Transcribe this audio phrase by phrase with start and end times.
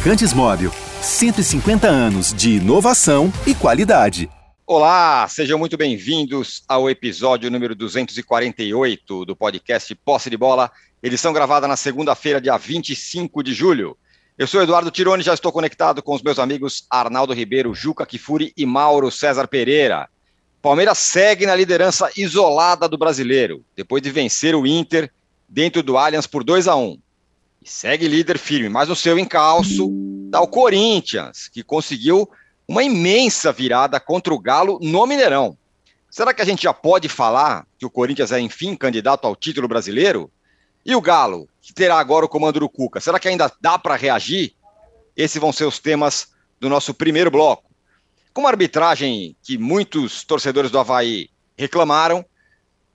[0.00, 0.72] Fabricantes Móvel.
[1.02, 4.30] 150 anos de inovação e qualidade.
[4.66, 11.68] Olá, sejam muito bem-vindos ao episódio número 248 do podcast Posse de Bola, edição gravada
[11.68, 13.94] na segunda-feira, dia 25 de julho.
[14.38, 18.54] Eu sou Eduardo Tironi, já estou conectado com os meus amigos Arnaldo Ribeiro, Juca Kifuri
[18.56, 20.08] e Mauro César Pereira.
[20.62, 25.10] Palmeiras segue na liderança isolada do brasileiro, depois de vencer o Inter
[25.46, 26.98] dentro do Allianz por 2 a 1
[27.62, 29.90] e segue líder firme, mas no seu encalço
[30.26, 32.28] está o Corinthians, que conseguiu
[32.66, 35.56] uma imensa virada contra o Galo no Mineirão.
[36.10, 39.68] Será que a gente já pode falar que o Corinthians é, enfim, candidato ao título
[39.68, 40.30] brasileiro?
[40.84, 43.96] E o Galo, que terá agora o comando do Cuca, será que ainda dá para
[43.96, 44.54] reagir?
[45.16, 47.70] Esses vão ser os temas do nosso primeiro bloco.
[48.32, 52.24] Com uma arbitragem que muitos torcedores do Havaí reclamaram,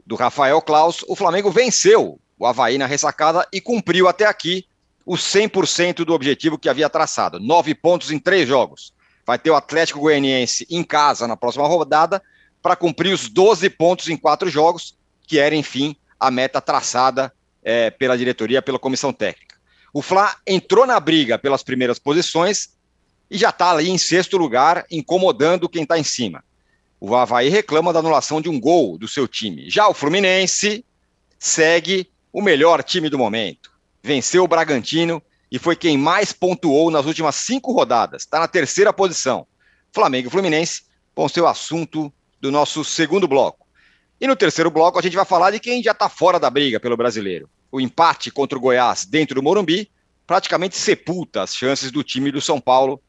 [0.06, 4.66] do Rafael Klaus, o Flamengo venceu o Havaí na ressacada e cumpriu até aqui
[5.06, 7.40] os 100% do objetivo que havia traçado.
[7.40, 8.94] Nove pontos em três jogos.
[9.26, 12.22] Vai ter o Atlético Goianiense em casa na próxima rodada
[12.62, 14.98] para cumprir os 12 pontos em quatro jogos,
[15.28, 17.32] que era, enfim, a meta traçada
[17.64, 19.56] é, pela diretoria, pela comissão técnica.
[19.94, 22.76] O Fla entrou na briga pelas primeiras posições
[23.30, 26.44] e já está ali em sexto lugar, incomodando quem está em cima.
[27.00, 29.70] O Havaí reclama da anulação de um gol do seu time.
[29.70, 30.86] Já o Fluminense
[31.38, 33.72] segue o melhor time do momento.
[34.04, 38.24] Venceu o Bragantino e foi quem mais pontuou nas últimas cinco rodadas.
[38.24, 39.48] Está na terceira posição.
[39.94, 40.82] Flamengo e Fluminense
[41.16, 43.66] vão ser o assunto do nosso segundo bloco.
[44.20, 46.78] E no terceiro bloco a gente vai falar de quem já está fora da briga
[46.78, 47.50] pelo brasileiro.
[47.72, 49.90] O empate contra o Goiás dentro do Morumbi
[50.28, 53.02] praticamente sepulta as chances do time do São Paulo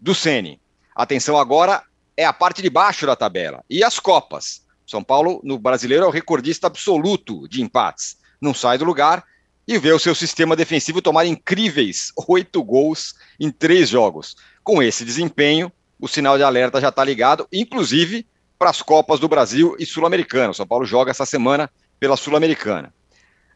[0.00, 0.58] do Sene.
[0.96, 1.82] Atenção agora
[2.16, 4.62] é a parte de baixo da tabela e as Copas.
[4.86, 9.24] São Paulo, no brasileiro, é o recordista absoluto de empates não sai do lugar
[9.66, 14.36] e vê o seu sistema defensivo tomar incríveis oito gols em três jogos.
[14.64, 15.70] Com esse desempenho,
[16.00, 18.26] o sinal de alerta já está ligado, inclusive
[18.58, 20.50] para as Copas do Brasil e Sul-Americana.
[20.50, 22.92] O São Paulo joga essa semana pela Sul-Americana.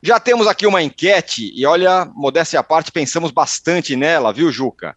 [0.03, 4.94] Já temos aqui uma enquete, e olha, modéstia à parte, pensamos bastante nela, viu, Juca?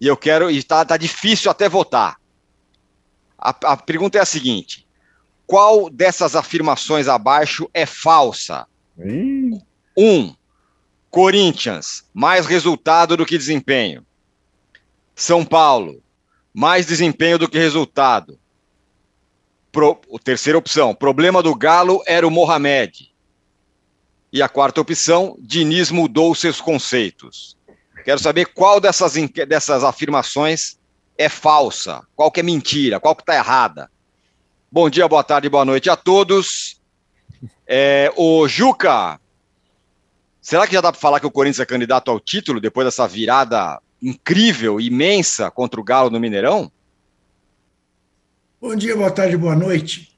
[0.00, 2.16] E eu quero, e está tá difícil até votar.
[3.38, 4.86] A, a pergunta é a seguinte:
[5.46, 8.66] qual dessas afirmações abaixo é falsa?
[8.98, 10.34] Um,
[11.10, 14.04] Corinthians, mais resultado do que desempenho.
[15.14, 16.02] São Paulo,
[16.52, 18.38] mais desempenho do que resultado.
[19.72, 23.12] Pro, terceira opção, problema do Galo era o Mohamed.
[24.32, 27.56] E a quarta opção, Diniz mudou seus conceitos.
[28.04, 29.14] Quero saber qual dessas,
[29.48, 30.78] dessas afirmações
[31.18, 33.90] é falsa, qual que é mentira, qual que está errada.
[34.70, 36.75] Bom dia, boa tarde, boa noite a todos.
[37.66, 39.20] É, o Juca,
[40.40, 43.06] será que já dá para falar que o Corinthians é candidato ao título depois dessa
[43.06, 46.70] virada incrível, imensa contra o Galo no Mineirão?
[48.60, 50.16] Bom dia, boa tarde, boa noite.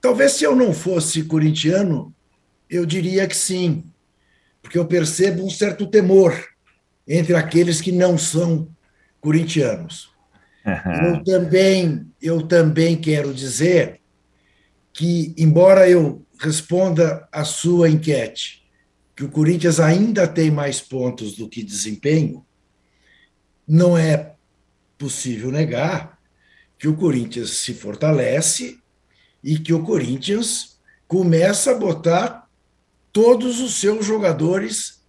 [0.00, 2.14] Talvez se eu não fosse corintiano,
[2.68, 3.84] eu diria que sim,
[4.62, 6.32] porque eu percebo um certo temor
[7.06, 8.68] entre aqueles que não são
[9.20, 10.10] corintianos.
[10.64, 11.16] Uhum.
[11.16, 13.99] Eu também, eu também quero dizer
[15.00, 18.68] que, embora eu responda a sua enquete,
[19.16, 22.44] que o Corinthians ainda tem mais pontos do que desempenho,
[23.66, 24.34] não é
[24.98, 26.18] possível negar
[26.78, 28.78] que o Corinthians se fortalece
[29.42, 30.78] e que o Corinthians
[31.08, 32.46] começa a botar
[33.10, 35.02] todos os seus jogadores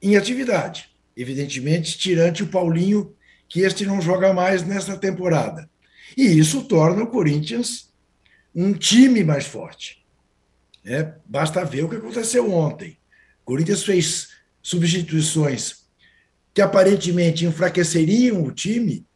[0.00, 0.88] em atividade.
[1.14, 3.14] Evidentemente, tirante o Paulinho,
[3.50, 5.68] que este não joga mais nesta temporada.
[6.16, 7.88] E isso torna o Corinthians
[8.60, 10.04] um time mais forte.
[10.84, 12.98] É, basta ver o que aconteceu ontem.
[13.42, 14.30] O Corinthians fez
[14.60, 15.86] substituições
[16.52, 19.06] que aparentemente enfraqueceriam o time,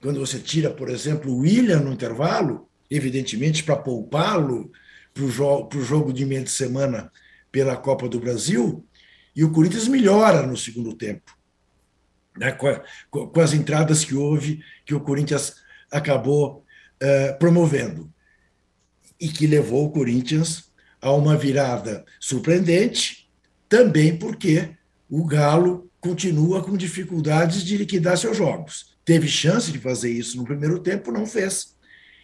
[0.00, 4.70] quando você tira, por exemplo, o William no intervalo, evidentemente para poupá-lo
[5.12, 7.10] para o jo jogo de meio de semana
[7.50, 8.86] pela Copa do Brasil,
[9.34, 11.36] e o Corinthians melhora no segundo tempo.
[12.38, 15.56] Né, com, a, com, as entradas que houve, que o Corinthians
[15.90, 16.64] acabou
[17.02, 18.13] uh, promovendo
[19.20, 20.64] e que levou o Corinthians
[21.00, 23.28] a uma virada surpreendente,
[23.68, 24.70] também porque
[25.08, 28.94] o Galo continua com dificuldades de liquidar seus jogos.
[29.04, 31.76] Teve chance de fazer isso no primeiro tempo, não fez,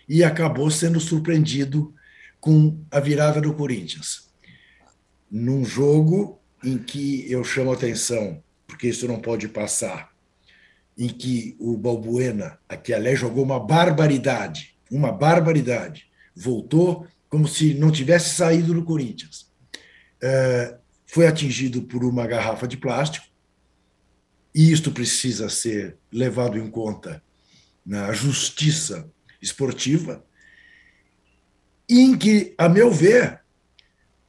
[0.09, 1.95] e acabou sendo surpreendido
[2.41, 4.31] com a virada do Corinthians.
[5.31, 10.11] Num jogo em que eu chamo atenção, porque isso não pode passar,
[10.97, 17.91] em que o Balbuena, que aliás jogou uma barbaridade, uma barbaridade, voltou como se não
[17.91, 19.51] tivesse saído do Corinthians.
[20.23, 23.27] É, foi atingido por uma garrafa de plástico
[24.55, 27.23] e isto precisa ser levado em conta
[27.87, 29.09] na justiça
[29.41, 30.25] esportiva,
[31.89, 33.41] em que, a meu ver,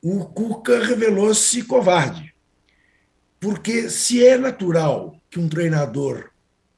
[0.02, 2.34] o Cuca revelou-se covarde.
[3.40, 6.32] Porque se é natural que um treinador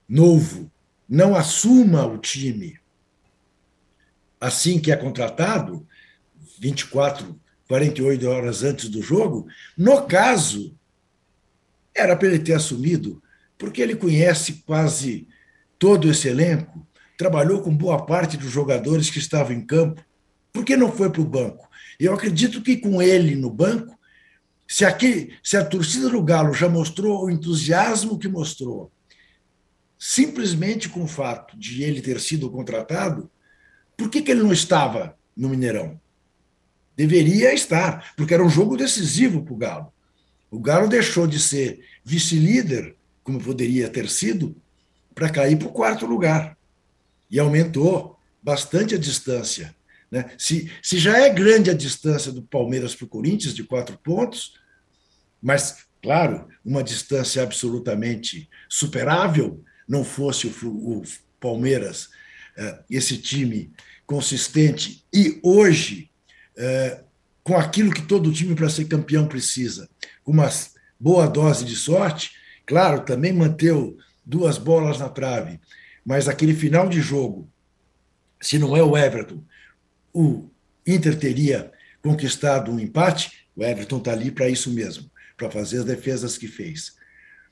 [0.08, 0.72] novo
[1.08, 2.80] não assuma o time
[4.44, 5.88] assim que é contratado,
[6.60, 9.48] 24, 48 horas antes do jogo,
[9.78, 10.78] no caso,
[11.96, 13.24] era para ele ter assumido,
[13.58, 15.28] porque ele conhece quase
[15.80, 16.86] todo esse elenco,
[17.18, 20.04] trabalhou com boa parte dos jogadores que estavam em campo.
[20.52, 21.70] Por que não foi para o banco?
[21.98, 23.98] Eu acredito que com ele no banco,
[24.68, 28.92] se, aqui, se a torcida do Galo já mostrou o entusiasmo que mostrou,
[29.98, 33.30] simplesmente com o fato de ele ter sido contratado,
[33.98, 36.00] por que, que ele não estava no Mineirão?
[36.96, 39.94] Deveria estar, porque era um jogo decisivo para o Galo.
[40.52, 44.56] O Galo deixou de ser vice-líder, como poderia ter sido,
[45.16, 46.58] para cair para o quarto lugar.
[47.30, 49.76] E aumentou bastante a distância.
[50.12, 50.30] Né?
[50.38, 54.60] Se, se já é grande a distância do Palmeiras para o Corinthians, de quatro pontos,
[55.42, 61.04] mas, claro, uma distância absolutamente superável, não fosse o, o
[61.40, 62.10] Palmeiras,
[62.90, 63.72] esse time
[64.06, 66.10] consistente, e hoje,
[66.58, 67.04] uh,
[67.44, 69.90] com aquilo que todo time para ser campeão precisa,
[70.24, 70.50] com uma
[71.00, 72.32] boa dose de sorte,
[72.66, 75.60] claro, também manteve duas bolas na trave,
[76.06, 77.50] mas aquele final de jogo,
[78.40, 79.44] se não é o Everton,
[80.14, 80.50] o
[80.86, 81.72] Inter teria
[82.02, 86.48] conquistado um empate, o Everton está ali para isso mesmo, para fazer as defesas que
[86.48, 86.96] fez.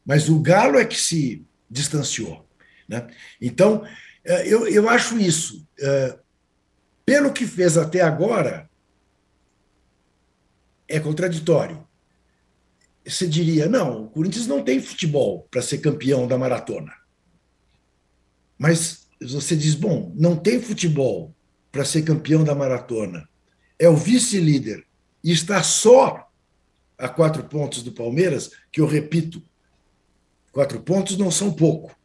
[0.05, 2.47] Mas o Galo é que se distanciou.
[2.87, 3.07] Né?
[3.41, 3.83] Então,
[4.23, 5.67] eu, eu acho isso.
[5.79, 6.19] Eh,
[7.05, 8.69] pelo que fez até agora,
[10.87, 11.87] é contraditório.
[13.05, 16.93] Você diria, não, o Corinthians não tem futebol para ser campeão da maratona.
[18.57, 21.35] Mas você diz, bom, não tem futebol
[21.71, 23.27] para ser campeão da maratona.
[23.79, 24.85] É o vice-líder
[25.23, 26.31] e está só
[26.97, 29.43] a quatro pontos do Palmeiras, que eu repito,
[30.51, 31.95] quatro pontos não são pouco,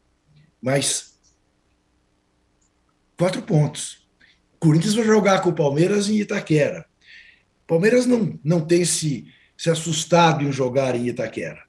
[0.62, 1.05] mas
[3.16, 4.06] quatro pontos.
[4.58, 6.86] Corinthians vai jogar com o Palmeiras em Itaquera.
[7.66, 9.26] Palmeiras não, não tem se,
[9.56, 11.62] se assustado em jogar em Itaquera,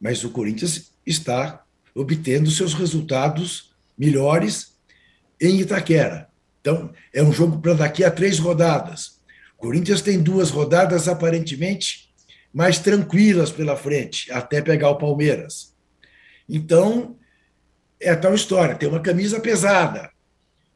[0.00, 1.64] mas o Corinthians está
[1.94, 4.76] obtendo seus resultados melhores
[5.40, 6.28] em Itaquera.
[6.60, 9.20] Então, é um jogo para daqui a três rodadas.
[9.56, 12.12] O Corinthians tem duas rodadas aparentemente
[12.52, 15.74] mais tranquilas pela frente, até pegar o Palmeiras.
[16.48, 17.16] Então,
[18.00, 20.10] é tal história: tem uma camisa pesada.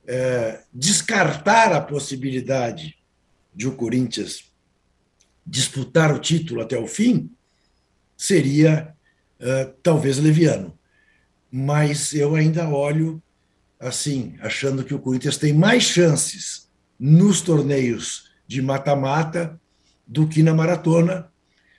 [0.07, 2.97] É, descartar a possibilidade
[3.55, 4.51] de o Corinthians
[5.47, 7.31] disputar o título até o fim
[8.17, 8.95] seria
[9.39, 10.79] é, talvez leviano.
[11.51, 13.23] Mas eu ainda olho
[13.81, 16.69] assim, achando que o Corinthians tem mais chances
[16.99, 19.59] nos torneios de mata-mata
[20.07, 21.33] do que na maratona.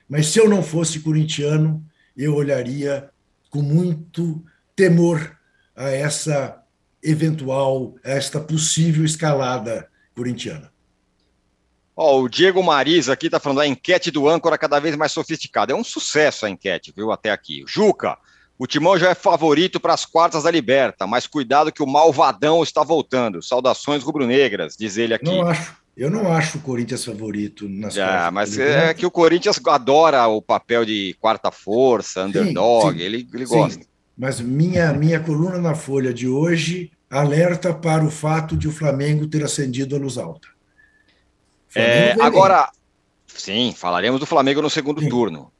[0.08, 1.84] Mas se eu não fosse corintiano,
[2.16, 3.08] eu olharia
[3.48, 5.38] com muito temor
[5.76, 6.61] a essa
[7.02, 10.70] eventual, esta possível escalada corintiana.
[11.94, 15.72] Oh, o Diego Mariz aqui está falando a enquete do âncora cada vez mais sofisticada.
[15.72, 17.64] É um sucesso a enquete, viu, até aqui.
[17.66, 18.16] Juca,
[18.58, 22.62] o Timão já é favorito para as quartas da Liberta, mas cuidado que o malvadão
[22.62, 23.42] está voltando.
[23.42, 25.26] Saudações rubro-negras, diz ele aqui.
[25.26, 29.60] Não acho, eu não acho o Corinthians favorito nas Já, mas é que o Corinthians
[29.66, 33.91] adora o papel de quarta força, underdog, sim, sim, ele, ele gosta.
[34.16, 39.26] Mas minha, minha coluna na Folha de hoje alerta para o fato de o Flamengo
[39.26, 40.48] ter acendido a luz alta.
[41.74, 42.70] É, agora,
[43.26, 45.08] sim, falaremos do Flamengo no segundo sim.
[45.08, 45.50] turno.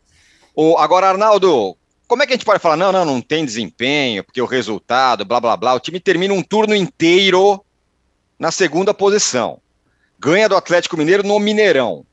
[0.54, 4.22] O, agora, Arnaldo, como é que a gente pode falar, não, não, não tem desempenho,
[4.22, 5.74] porque o resultado, blá, blá, blá.
[5.74, 7.64] O time termina um turno inteiro
[8.38, 9.60] na segunda posição.
[10.18, 12.04] Ganha do Atlético Mineiro no Mineirão.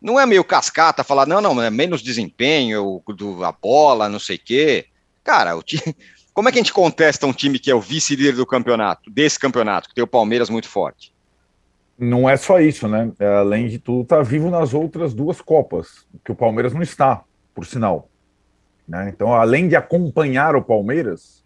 [0.00, 4.36] Não é meio cascata falar, não, não, é menos desempenho, do, a bola, não sei
[4.36, 4.86] o quê.
[5.28, 5.94] Cara, o time,
[6.32, 9.38] como é que a gente contesta um time que é o vice-líder do campeonato, desse
[9.38, 11.14] campeonato, que tem o Palmeiras muito forte?
[11.98, 13.12] Não é só isso, né?
[13.18, 17.24] É, além de tudo, tá vivo nas outras duas Copas, que o Palmeiras não está,
[17.54, 18.08] por sinal.
[18.88, 19.10] Né?
[19.14, 21.44] Então, além de acompanhar o Palmeiras,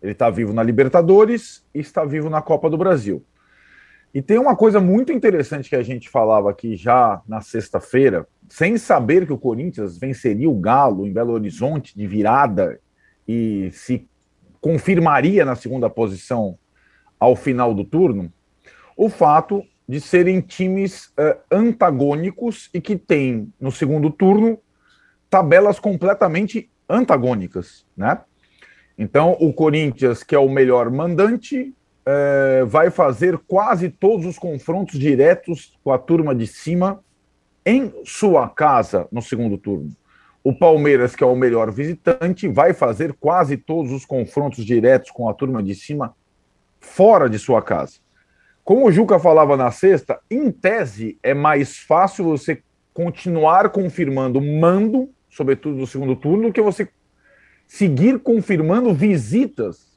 [0.00, 3.22] ele está vivo na Libertadores e está vivo na Copa do Brasil.
[4.14, 8.78] E tem uma coisa muito interessante que a gente falava aqui já na sexta-feira, sem
[8.78, 12.80] saber que o Corinthians venceria o Galo em Belo Horizonte de virada
[13.30, 14.08] e se
[14.60, 16.58] confirmaria na segunda posição
[17.18, 18.32] ao final do turno,
[18.96, 24.58] o fato de serem times uh, antagônicos e que têm no segundo turno
[25.28, 28.20] tabelas completamente antagônicas, né?
[28.98, 31.72] Então, o Corinthians, que é o melhor mandante,
[32.04, 37.02] é, vai fazer quase todos os confrontos diretos com a turma de cima
[37.64, 39.90] em sua casa no segundo turno.
[40.42, 45.28] O Palmeiras, que é o melhor visitante, vai fazer quase todos os confrontos diretos com
[45.28, 46.14] a turma de cima
[46.80, 47.98] fora de sua casa.
[48.64, 52.62] Como o Juca falava na sexta, em tese é mais fácil você
[52.94, 56.88] continuar confirmando mando, sobretudo no segundo turno, do que você
[57.66, 59.90] seguir confirmando visitas.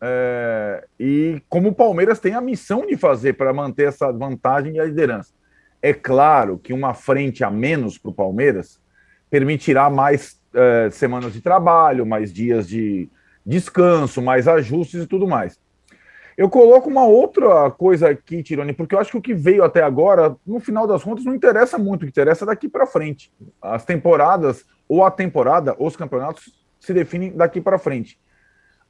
[0.00, 4.80] É, e como o Palmeiras tem a missão de fazer para manter essa vantagem e
[4.80, 5.32] a liderança.
[5.82, 8.80] É claro que uma frente a menos para o Palmeiras
[9.30, 13.08] permitirá mais é, semanas de trabalho, mais dias de
[13.44, 15.58] descanso, mais ajustes e tudo mais.
[16.36, 19.82] Eu coloco uma outra coisa aqui, Tironi, porque eu acho que o que veio até
[19.82, 23.32] agora, no final das contas, não interessa muito, o que interessa é daqui para frente.
[23.60, 28.20] As temporadas, ou a temporada, os campeonatos se definem daqui para frente.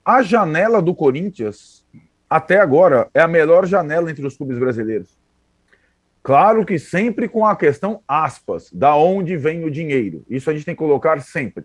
[0.05, 1.87] A janela do Corinthians,
[2.29, 5.19] até agora, é a melhor janela entre os clubes brasileiros.
[6.29, 10.27] Claro que sempre com a questão aspas, da onde vem o dinheiro.
[10.29, 11.65] Isso a gente tem que colocar sempre.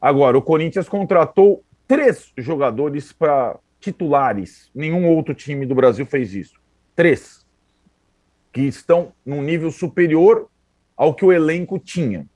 [0.00, 4.72] Agora, o Corinthians contratou três jogadores para titulares.
[4.74, 6.60] Nenhum outro time do Brasil fez isso.
[6.96, 7.46] Três.
[8.52, 10.48] Que estão num nível superior
[10.96, 12.26] ao que o elenco tinha.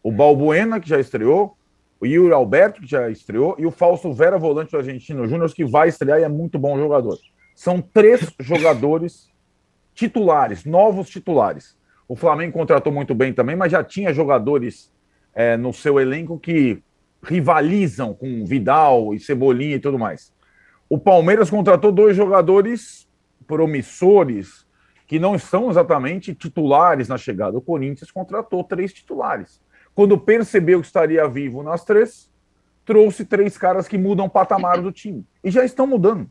[0.00, 1.56] O Balbuena, que já estreou,
[2.00, 5.64] o Yuri Alberto, que já estreou, e o Fausto Vera, volante do Argentino Júnior, que
[5.64, 7.18] vai estrear e é muito bom jogador.
[7.56, 9.29] São três jogadores
[9.94, 11.76] titulares, novos titulares.
[12.08, 14.92] O Flamengo contratou muito bem também, mas já tinha jogadores
[15.34, 16.82] é, no seu elenco que
[17.22, 20.32] rivalizam com Vidal e Cebolinha e tudo mais.
[20.88, 23.08] O Palmeiras contratou dois jogadores
[23.46, 24.66] promissores
[25.06, 27.58] que não são exatamente titulares na chegada.
[27.58, 29.60] O Corinthians contratou três titulares.
[29.94, 32.30] Quando percebeu que estaria vivo nas três,
[32.84, 35.24] trouxe três caras que mudam o patamar do time.
[35.42, 36.30] E já estão mudando.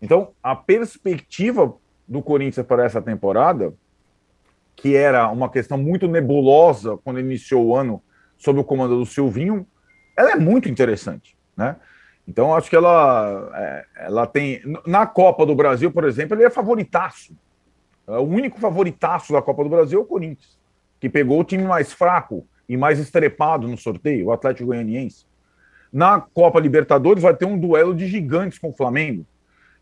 [0.00, 1.74] Então, a perspectiva
[2.10, 3.72] do Corinthians para essa temporada,
[4.74, 8.02] que era uma questão muito nebulosa quando iniciou o ano
[8.36, 9.64] sob o comando do Silvinho,
[10.16, 11.76] ela é muito interessante, né?
[12.26, 16.50] Então acho que ela, é, ela tem na Copa do Brasil, por exemplo, ele é
[16.50, 17.36] favoritaço.
[18.08, 20.58] É o único favoritaço da Copa do Brasil é o Corinthians,
[20.98, 25.26] que pegou o time mais fraco e mais estrepado no sorteio, o Atlético Goianiense.
[25.92, 29.24] Na Copa Libertadores vai ter um duelo de gigantes com o Flamengo.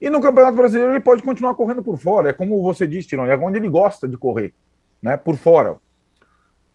[0.00, 2.30] E no Campeonato Brasileiro ele pode continuar correndo por fora.
[2.30, 4.54] É como você disse, Tironi, é onde ele gosta de correr,
[5.02, 5.16] né?
[5.16, 5.76] Por fora.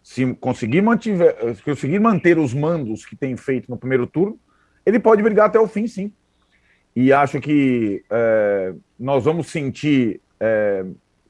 [0.02, 4.38] Se conseguir, mantiver, conseguir manter os mandos que tem feito no primeiro turno,
[4.84, 6.12] ele pode brigar até o fim, sim.
[6.94, 10.84] E acho que é, nós vamos sentir é,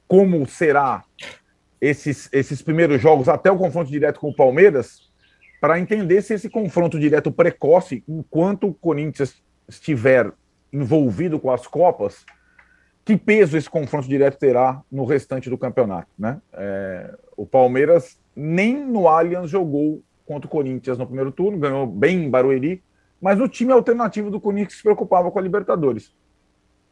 [0.07, 1.03] como será
[1.79, 5.11] esses, esses primeiros jogos até o confronto direto com o Palmeiras,
[5.61, 10.31] para entender se esse confronto direto precoce, enquanto o Corinthians estiver
[10.75, 12.25] envolvido com as Copas,
[13.05, 16.41] que peso esse confronto direto terá no restante do campeonato, né?
[16.53, 22.25] É, o Palmeiras nem no Allianz jogou contra o Corinthians no primeiro turno, ganhou bem
[22.25, 22.83] em Barueri,
[23.21, 26.13] mas o time alternativo do Corinthians se preocupava com a Libertadores.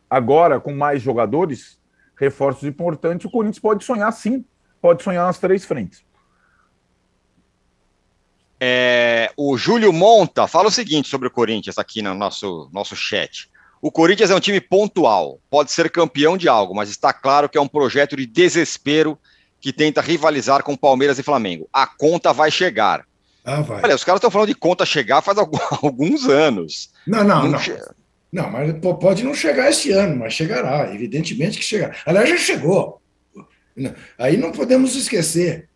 [0.10, 1.80] Agora, com mais jogadores,
[2.16, 4.46] reforços importantes, o Corinthians pode sonhar sim,
[4.80, 6.06] pode sonhar nas três frentes.
[8.60, 13.52] É, o Júlio Monta fala o seguinte sobre o Corinthians aqui no nosso, nosso chat.
[13.84, 17.58] O Corinthians é um time pontual, pode ser campeão de algo, mas está claro que
[17.58, 19.20] é um projeto de desespero
[19.60, 21.68] que tenta rivalizar com Palmeiras e Flamengo.
[21.74, 23.06] A conta vai chegar.
[23.44, 23.82] Ah, vai.
[23.84, 25.38] Olha, os caras estão falando de conta chegar faz
[25.84, 26.92] alguns anos.
[27.06, 27.52] Não, não, não.
[27.52, 27.78] Não, che...
[28.32, 31.94] não mas pode não chegar esse ano, mas chegará, evidentemente que chegará.
[32.06, 33.02] Aliás, já chegou.
[34.18, 35.68] Aí não podemos esquecer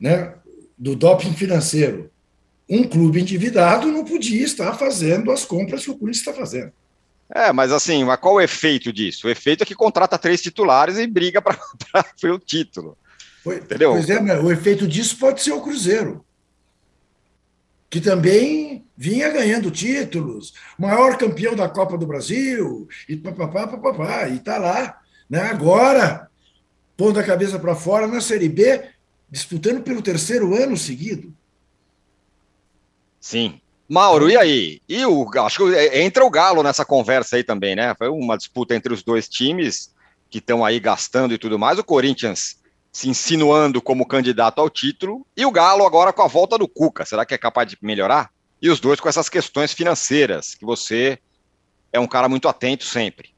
[0.00, 0.32] né,
[0.78, 2.10] do doping financeiro.
[2.66, 6.72] Um clube endividado não podia estar fazendo as compras que o Corinthians está fazendo.
[7.34, 9.26] É, mas assim, mas qual o efeito disso?
[9.26, 11.58] O efeito é que contrata três titulares e briga para
[12.24, 12.96] o título.
[13.46, 13.92] Entendeu?
[13.92, 16.24] Pois é, o efeito disso pode ser o Cruzeiro,
[17.88, 24.36] que também vinha ganhando títulos, maior campeão da Copa do Brasil, e papapá, papapá, e
[24.36, 25.00] está lá.
[25.28, 25.40] Né?
[25.40, 26.28] Agora,
[26.96, 28.90] pondo a cabeça para fora na Série B,
[29.28, 31.34] disputando pelo terceiro ano seguido.
[33.18, 33.61] Sim,
[33.92, 34.80] Mauro, e aí?
[34.88, 37.94] E o, acho que é, entra o Galo nessa conversa aí também, né?
[37.94, 39.94] Foi uma disputa entre os dois times
[40.30, 41.78] que estão aí gastando e tudo mais.
[41.78, 42.58] O Corinthians
[42.90, 47.04] se insinuando como candidato ao título e o Galo agora com a volta do Cuca.
[47.04, 48.30] Será que é capaz de melhorar?
[48.62, 51.18] E os dois com essas questões financeiras, que você
[51.92, 53.28] é um cara muito atento sempre.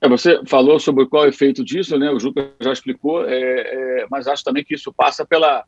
[0.00, 2.08] É, você falou sobre qual é o efeito disso, né?
[2.08, 5.64] O Juca já explicou, é, é, mas acho também que isso passa pela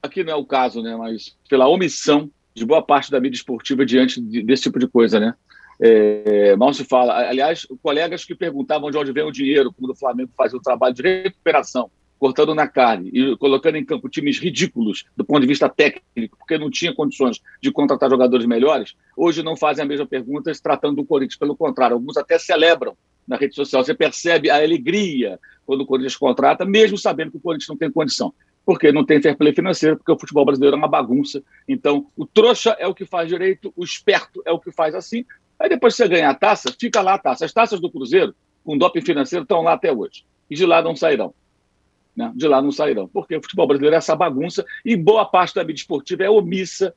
[0.00, 3.84] aqui não é o caso, né, mas pela omissão de boa parte da mídia esportiva
[3.84, 5.34] diante desse tipo de coisa, né?
[5.80, 7.28] É, mal se fala.
[7.28, 10.94] Aliás, colegas que perguntavam de onde vem o dinheiro quando o Flamengo fazia o trabalho
[10.94, 15.68] de recuperação, cortando na carne e colocando em campo times ridículos do ponto de vista
[15.68, 20.54] técnico, porque não tinha condições de contratar jogadores melhores, hoje não fazem a mesma pergunta
[20.54, 21.36] se tratando do Corinthians.
[21.36, 22.96] Pelo contrário, alguns até celebram
[23.26, 23.82] na rede social.
[23.82, 27.90] Você percebe a alegria quando o Corinthians contrata, mesmo sabendo que o Corinthians não tem
[27.90, 28.32] condição
[28.64, 31.42] porque não tem fair play financeiro, porque o futebol brasileiro é uma bagunça.
[31.68, 35.24] Então, o trouxa é o que faz direito, o esperto é o que faz assim.
[35.58, 37.44] Aí depois que você ganha a taça, fica lá a taça.
[37.44, 40.24] As taças do Cruzeiro, com doping financeiro, estão lá até hoje.
[40.48, 41.34] E de lá não sairão.
[42.16, 42.32] Né?
[42.34, 43.06] De lá não sairão.
[43.08, 46.94] Porque o futebol brasileiro é essa bagunça e boa parte da mídia esportiva é omissa,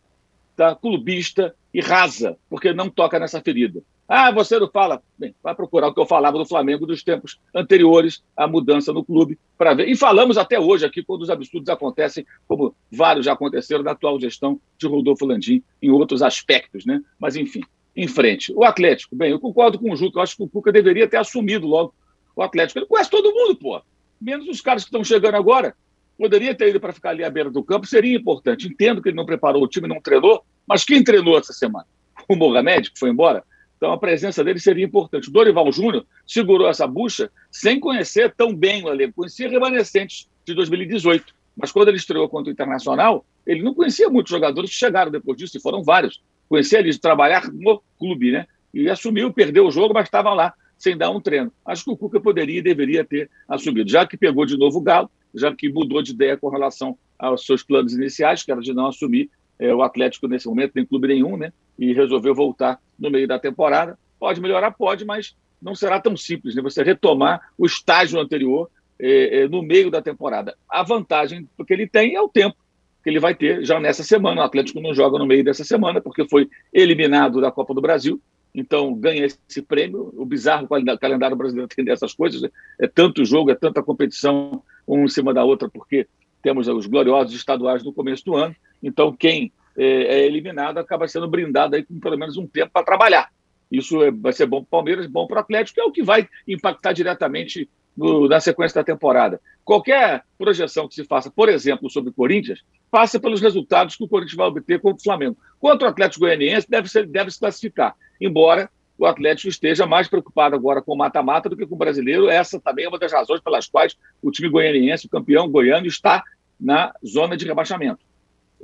[0.55, 0.74] tá?
[0.75, 3.81] clubista e rasa, porque não toca nessa ferida.
[4.08, 5.04] Ah, você não fala.
[5.18, 9.04] Bem, vai procurar o que eu falava do Flamengo dos tempos anteriores à mudança no
[9.04, 9.90] clube para ver.
[9.90, 14.20] E falamos até hoje aqui quando os absurdos acontecem, como vários já aconteceram na atual
[14.20, 17.02] gestão de Rodolfo Landim em outros aspectos, né?
[17.20, 17.62] Mas enfim,
[17.96, 18.54] em frente.
[18.56, 21.18] O Atlético, bem, eu concordo com o Juca, eu acho que o Cuca deveria ter
[21.18, 21.94] assumido logo
[22.34, 22.80] o Atlético.
[22.80, 23.82] Ele conhece todo mundo, pô.
[24.22, 25.76] Menos os caras que estão chegando agora.
[26.18, 28.68] Poderia ter ido para ficar ali à beira do campo, seria importante.
[28.68, 31.86] Entendo que ele não preparou o time, não treinou, mas quem treinou essa semana?
[32.28, 33.44] O Mohamed, que foi embora?
[33.77, 35.29] Então a presença dele seria importante.
[35.29, 40.53] O Dorival Júnior segurou essa bucha sem conhecer tão bem o elenco, conhecia remanescentes de
[40.53, 41.34] 2018.
[41.55, 45.38] Mas quando ele estreou contra o Internacional, ele não conhecia muitos jogadores que chegaram depois
[45.38, 46.22] disso, e foram vários.
[46.50, 48.46] Conhecia eles de trabalhar no clube, né?
[48.74, 51.51] E assumiu, perdeu o jogo, mas estava lá sem dar um treino.
[51.65, 54.81] Acho que o Cuca poderia e deveria ter assumido, já que pegou de novo o
[54.81, 58.74] Galo, já que mudou de ideia com relação aos seus planos iniciais, que era de
[58.74, 59.29] não assumir
[59.60, 61.51] é, o Atlético nesse momento, nem clube nenhum, né?
[61.79, 63.98] E resolveu voltar no meio da temporada.
[64.20, 64.72] Pode melhorar?
[64.72, 66.62] Pode, mas não será tão simples, né?
[66.62, 68.70] Você retomar o estágio anterior
[69.00, 70.56] é, é, no meio da temporada.
[70.69, 72.56] A vantagem que ele tem é o tempo
[73.04, 74.41] que ele vai ter já nessa semana.
[74.41, 78.21] O Atlético não joga no meio dessa semana, porque foi eliminado da Copa do Brasil.
[78.54, 80.13] Então, ganha esse prêmio.
[80.17, 80.67] O bizarro
[81.00, 82.41] calendário brasileiro tem dessas coisas.
[82.41, 82.50] Né?
[82.80, 86.08] É tanto jogo, é tanta competição, um em cima da outra, porque
[86.41, 88.56] temos os gloriosos estaduais no começo do ano.
[88.82, 92.86] Então, quem é, é eliminado acaba sendo brindado aí com pelo menos um tempo para
[92.86, 93.30] trabalhar.
[93.72, 96.04] Isso é, vai ser bom para o Palmeiras, bom para o Atlético, é o que
[96.04, 99.42] vai impactar diretamente no, na sequência da temporada.
[99.66, 104.08] Qualquer projeção que se faça, por exemplo, sobre o Corinthians, passa pelos resultados que o
[104.08, 105.38] Corinthians vai obter contra o Flamengo.
[105.60, 110.56] Quanto ao Atlético Goianiense, deve, ser, deve se classificar, embora o Atlético esteja mais preocupado
[110.56, 112.30] agora com o mata-mata do que com o brasileiro.
[112.30, 116.24] Essa também é uma das razões pelas quais o time goianiense, o campeão goiano, está
[116.60, 118.00] na zona de rebaixamento.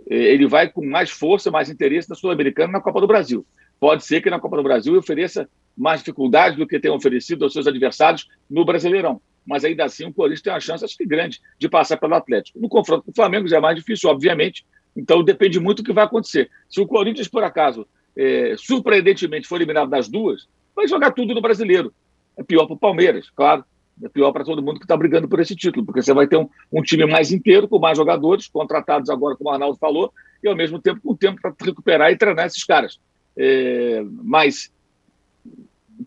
[0.07, 3.45] Ele vai com mais força, mais interesse na Sul-Americana na Copa do Brasil.
[3.79, 7.53] Pode ser que na Copa do Brasil ofereça mais dificuldade do que tem oferecido aos
[7.53, 9.21] seus adversários no Brasileirão.
[9.45, 12.59] Mas ainda assim o Corinthians tem uma chance, acho que grande, de passar pelo Atlético.
[12.59, 14.65] No confronto com o Flamengo já é mais difícil, obviamente.
[14.95, 16.49] Então depende muito do que vai acontecer.
[16.69, 21.41] Se o Corinthians, por acaso, é, surpreendentemente for eliminado das duas, vai jogar tudo no
[21.41, 21.93] brasileiro.
[22.37, 23.65] É pior para o Palmeiras, claro.
[24.01, 26.38] É pior para todo mundo que está brigando por esse título, porque você vai ter
[26.38, 30.12] um, um, time mais inteiro, com mais jogadores, contratados agora, como o Arnaldo falou,
[30.43, 32.99] e ao mesmo tempo com tempo para recuperar e treinar esses caras.
[33.38, 34.71] É, mas,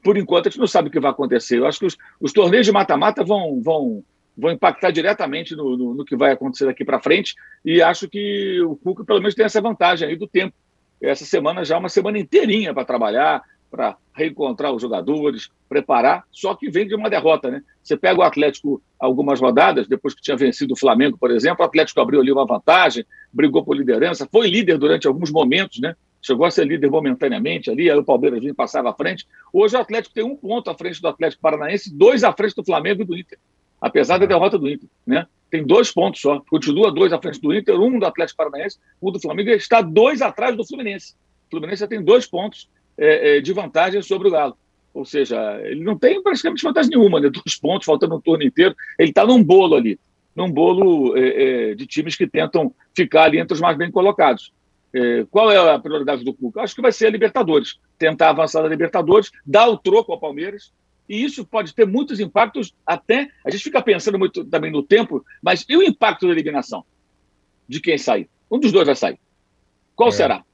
[0.03, 1.59] por enquanto, a gente não sabe o que vai acontecer.
[1.59, 4.05] Eu acho que os, os torneios de mata-mata vão, vão,
[4.37, 8.61] vão impactar diretamente no, no, no que vai acontecer daqui para frente, e acho que
[8.63, 10.55] o Cuca, pelo menos, tem essa vantagem aí do tempo
[11.01, 13.43] essa semana já é uma semana inteirinha para trabalhar,
[13.77, 17.63] para reencontrar os jogadores, preparar, só que vem de uma derrota, né?
[17.83, 21.69] Você pega o Atlético algumas rodadas, depois que tinha vencido o Flamengo, por exemplo, o
[21.69, 25.95] Atlético abriu ali uma vantagem, brigou por liderança, foi líder durante alguns momentos, né?
[26.23, 29.27] Chegou a ser líder momentaneamente ali, aí o Palmeiras vinha passava à frente.
[29.53, 32.65] Hoje o Atlético tem um ponto à frente do Atlético Paranaense, dois à frente do
[32.65, 33.39] Flamengo e do Inter,
[33.79, 35.27] apesar da derrota do Inter, né?
[35.51, 36.41] tem dois pontos só.
[36.49, 40.23] Continua dois à frente do Inter, um do Atlético Paranaense, um do Flamengo, está dois
[40.23, 41.15] atrás do Fluminense.
[41.47, 44.57] O Fluminense já tem dois pontos é, é, de vantagem sobre o Galo.
[44.95, 47.29] Ou seja, ele não tem praticamente vantagem nenhuma, né?
[47.29, 48.75] Dois pontos, faltando um turno inteiro.
[48.99, 50.01] Ele está num bolo ali,
[50.35, 54.53] num bolo é, é, de times que tentam ficar ali entre os mais bem colocados.
[54.95, 56.63] É, qual é a prioridade do Cuca?
[56.63, 57.79] Acho que vai ser a Libertadores.
[57.99, 60.73] Tentar avançar na Libertadores, dar o troco ao Palmeiras,
[61.07, 63.29] e isso pode ter muitos impactos, até.
[63.45, 66.85] A gente fica pensando muito também no tempo, mas e o impacto da eliminação?
[67.69, 68.29] De quem sair?
[68.51, 69.19] Um dos dois vai sair.
[69.95, 70.13] Qual é.
[70.13, 70.45] será?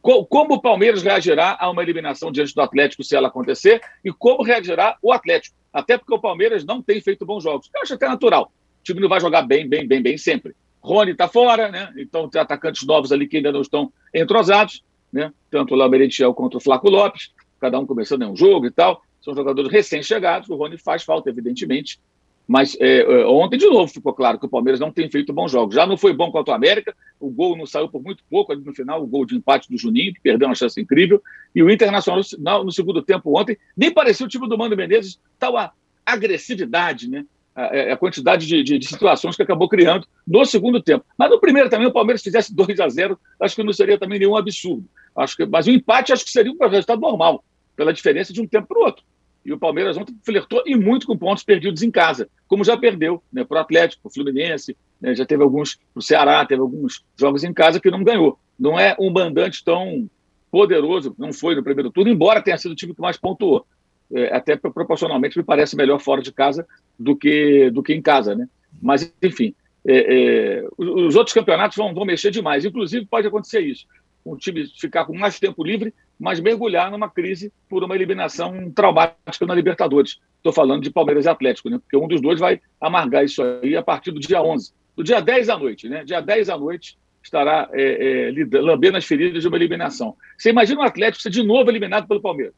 [0.00, 4.42] Como o Palmeiras reagirá a uma eliminação diante do Atlético se ela acontecer e como
[4.42, 5.56] reagirá o Atlético?
[5.72, 7.68] Até porque o Palmeiras não tem feito bons jogos.
[7.74, 8.52] Eu acho até natural.
[8.80, 10.54] O time não vai jogar bem, bem, bem, bem sempre.
[10.80, 11.92] Rony está fora, né?
[11.96, 15.32] Então tem atacantes novos ali que ainda não estão entrosados, né?
[15.50, 19.02] Tanto o Merentiel quanto o Flaco Lopes, cada um começando em um jogo e tal
[19.22, 20.48] são jogadores recém-chegados.
[20.50, 22.00] O Rony faz falta, evidentemente.
[22.46, 25.50] Mas é, é, ontem, de novo, ficou claro que o Palmeiras não tem feito bons
[25.50, 25.74] jogos.
[25.74, 28.62] Já não foi bom contra o América, o gol não saiu por muito pouco ali
[28.62, 31.22] no final, o gol de empate do Juninho, que perdeu uma chance incrível.
[31.54, 35.20] E o Internacional, no, no segundo tempo ontem, nem parecia o time do Mano Menezes,
[35.38, 35.72] tal a
[36.04, 37.24] agressividade, né?
[37.54, 41.04] A, a quantidade de, de, de, situações que acabou criando no segundo tempo.
[41.18, 44.18] Mas no primeiro também, o Palmeiras fizesse 2 a 0 acho que não seria também
[44.18, 44.86] nenhum absurdo.
[45.14, 47.44] Acho que, mas o empate acho que seria um resultado normal,
[47.76, 49.04] pela diferença de um tempo para o outro.
[49.44, 53.22] E o Palmeiras ontem flertou e muito com pontos perdidos em casa, como já perdeu
[53.32, 56.60] né, para o Atlético, para o Fluminense, né, já teve alguns para o Ceará, teve
[56.60, 58.38] alguns jogos em casa que não ganhou.
[58.58, 60.08] Não é um mandante tão
[60.50, 63.66] poderoso, não foi no primeiro turno, embora tenha sido o time que mais pontuou.
[64.14, 66.66] É, até proporcionalmente me parece melhor fora de casa
[66.98, 68.34] do que, do que em casa.
[68.34, 68.46] Né?
[68.80, 72.64] Mas, enfim, é, é, os outros campeonatos vão, vão mexer demais.
[72.64, 73.86] Inclusive, pode acontecer isso
[74.24, 79.46] um time ficar com mais tempo livre, mas mergulhar numa crise por uma eliminação traumática
[79.46, 80.20] na Libertadores.
[80.36, 81.78] Estou falando de Palmeiras e Atlético, né?
[81.78, 84.72] porque um dos dois vai amargar isso aí a partir do dia 11.
[84.96, 86.04] Do dia 10 à noite, né?
[86.04, 90.16] Dia 10 à noite estará é, é, lambendo as feridas de uma eliminação.
[90.36, 92.54] Você imagina o Atlético ser de novo eliminado pelo Palmeiras.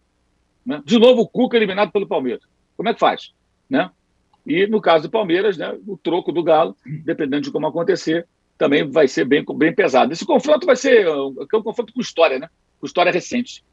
[0.64, 0.82] Né?
[0.84, 2.42] De novo o Cuca eliminado pelo Palmeiras.
[2.76, 3.32] Como é que faz?
[3.68, 3.90] Né?
[4.46, 8.88] E no caso do Palmeiras, né, o troco do Galo, dependendo de como acontecer, também
[8.88, 10.12] vai ser bem, bem pesado.
[10.12, 12.48] Esse confronto vai ser uh, é um confronto com história, né?
[12.80, 13.64] Com história recente.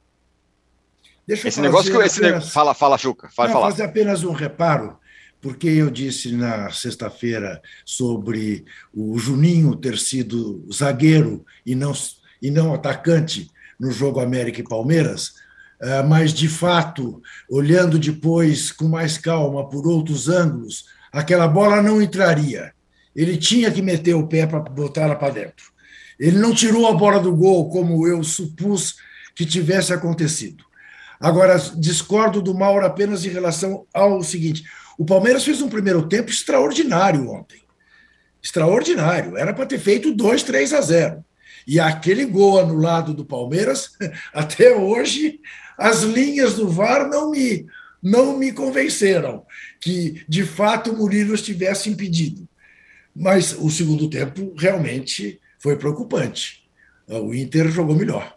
[1.26, 2.52] Deixa esse negócio que esse apenas...
[2.52, 4.98] fala, fala, Chuca, fala, Não, fazer apenas um reparo,
[5.39, 11.94] porque eu disse na sexta-feira sobre o Juninho ter sido zagueiro e não,
[12.41, 15.36] e não atacante no jogo América e Palmeiras,
[15.80, 22.02] uh, mas de fato, olhando depois com mais calma por outros ângulos, aquela bola não
[22.02, 22.74] entraria
[23.15, 25.71] ele tinha que meter o pé para botar ela para dentro.
[26.19, 28.97] Ele não tirou a bola do gol como eu supus
[29.36, 30.63] que tivesse acontecido.
[31.19, 34.63] Agora, discordo do Mauro apenas em relação ao seguinte:
[34.97, 37.62] o Palmeiras fez um primeiro tempo extraordinário ontem.
[38.41, 39.38] Extraordinário.
[39.38, 41.26] Era para ter feito 2, 3 a 0.
[41.67, 43.91] E aquele gol anulado do Palmeiras,
[44.34, 45.39] até hoje,
[45.78, 47.65] as linhas do VAR não me,
[48.02, 49.45] não me convenceram
[49.80, 52.47] que, de fato, o Murilo estivesse impedido.
[53.15, 56.63] Mas o segundo tempo realmente foi preocupante.
[57.08, 58.36] O Inter jogou melhor.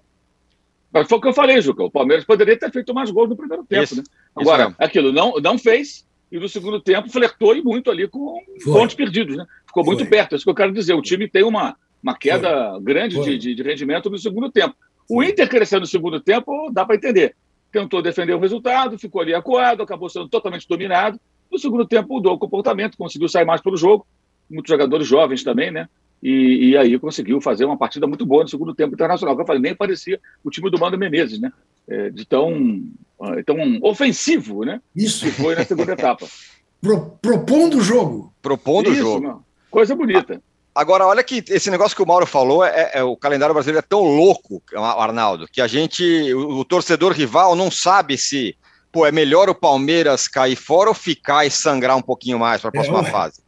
[0.92, 1.84] Mas foi o que eu falei, Juca.
[1.84, 3.84] O Palmeiras poderia ter feito mais gols no primeiro tempo.
[3.84, 4.02] Isso, né?
[4.34, 8.40] Agora, isso aquilo não, não fez, e no segundo tempo flertou e muito ali com
[8.62, 8.72] foi.
[8.72, 9.36] pontos perdidos.
[9.36, 9.46] Né?
[9.66, 10.08] Ficou muito foi.
[10.08, 10.32] perto.
[10.32, 10.94] É isso que eu quero dizer.
[10.94, 12.82] O time tem uma, uma queda foi.
[12.82, 14.74] grande de, de, de, rendimento no segundo tempo.
[15.08, 17.36] O Inter crescendo no segundo tempo, dá para entender.
[17.70, 21.20] Tentou defender o resultado, ficou ali acuado, acabou sendo totalmente dominado.
[21.50, 24.06] No segundo tempo mudou o comportamento, conseguiu sair mais pelo jogo
[24.50, 25.88] muitos jogadores jovens também, né?
[26.22, 29.36] E, e, aí conseguiu fazer uma partida muito boa no segundo tempo internacional.
[29.36, 31.52] Que eu falei, nem parecia o time do Mano Menezes, né?
[31.86, 32.82] É, de tão,
[33.20, 34.80] ah, tão ofensivo, né?
[34.96, 35.26] Isso.
[35.26, 36.26] Que foi na segunda etapa.
[36.80, 38.32] Pro, propondo o jogo.
[38.42, 39.26] Propondo o jogo.
[39.26, 39.44] Mano.
[39.70, 40.42] Coisa bonita.
[40.74, 43.88] Agora, olha que esse negócio que o Mauro falou, é, é, o calendário brasileiro é
[43.88, 48.56] tão louco, Arnaldo, que a gente, o, o torcedor rival não sabe se,
[48.90, 52.70] pô, é melhor o Palmeiras cair fora ou ficar e sangrar um pouquinho mais para
[52.70, 53.40] a próxima é, fase.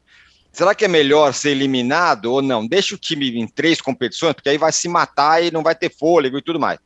[0.57, 2.66] Será que é melhor ser eliminado ou não?
[2.66, 5.95] Deixa o time em três competições, porque aí vai se matar e não vai ter
[5.95, 6.79] fôlego e tudo mais.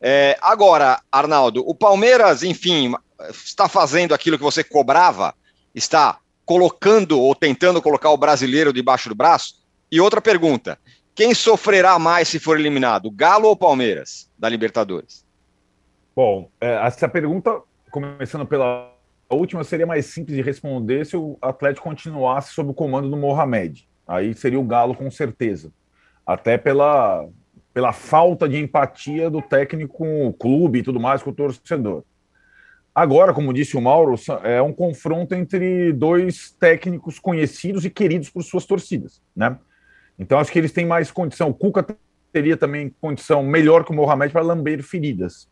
[0.00, 2.92] É, agora, Arnaldo, o Palmeiras, enfim,
[3.30, 5.32] está fazendo aquilo que você cobrava?
[5.72, 9.54] Está colocando ou tentando colocar o brasileiro debaixo do braço?
[9.88, 10.76] E outra pergunta:
[11.14, 15.24] quem sofrerá mais se for eliminado, Galo ou Palmeiras da Libertadores?
[16.16, 18.91] Bom, é, essa pergunta, começando pela
[19.32, 23.16] a última seria mais simples de responder se o Atlético continuasse sob o comando do
[23.16, 23.88] Mohamed.
[24.06, 25.72] Aí seria o Galo com certeza.
[26.26, 27.26] Até pela,
[27.72, 32.04] pela falta de empatia do técnico com o clube e tudo mais com o torcedor.
[32.94, 38.42] Agora, como disse o Mauro, é um confronto entre dois técnicos conhecidos e queridos por
[38.42, 39.58] suas torcidas, né?
[40.18, 41.48] Então acho que eles têm mais condição.
[41.48, 41.86] O Cuca
[42.30, 45.48] teria também condição melhor que o Mohamed para lamber feridas.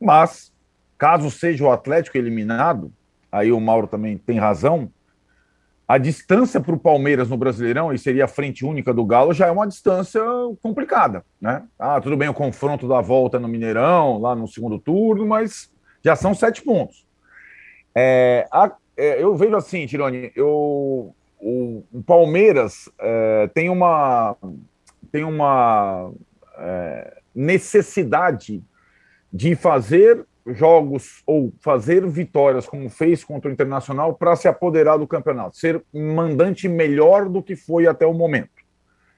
[0.00, 0.52] Mas
[0.96, 2.92] caso seja o Atlético eliminado,
[3.30, 4.90] aí o Mauro também tem razão,
[5.86, 9.46] a distância para o Palmeiras no Brasileirão, e seria a frente única do Galo, já
[9.46, 10.20] é uma distância
[10.62, 11.62] complicada, né?
[11.78, 15.72] Ah, tudo bem o confronto da volta no Mineirão, lá no segundo turno, mas
[16.04, 17.06] já são sete pontos.
[17.94, 24.36] É, a, é, eu vejo assim, Tironi, eu, o, o Palmeiras é, tem uma,
[25.10, 26.12] tem uma
[26.58, 28.62] é, necessidade
[29.32, 35.06] de fazer jogos ou fazer vitórias como fez contra o Internacional para se apoderar do
[35.06, 38.62] campeonato, ser mandante melhor do que foi até o momento,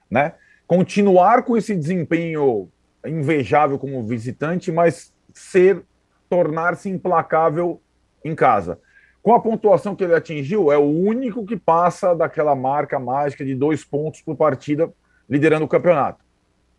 [0.09, 0.33] né?
[0.67, 2.69] Continuar com esse desempenho
[3.05, 5.83] invejável como visitante, mas ser
[6.29, 7.81] tornar-se implacável
[8.23, 8.79] em casa.
[9.21, 13.53] Com a pontuação que ele atingiu, é o único que passa daquela marca mágica de
[13.53, 14.91] dois pontos por partida,
[15.29, 16.23] liderando o campeonato.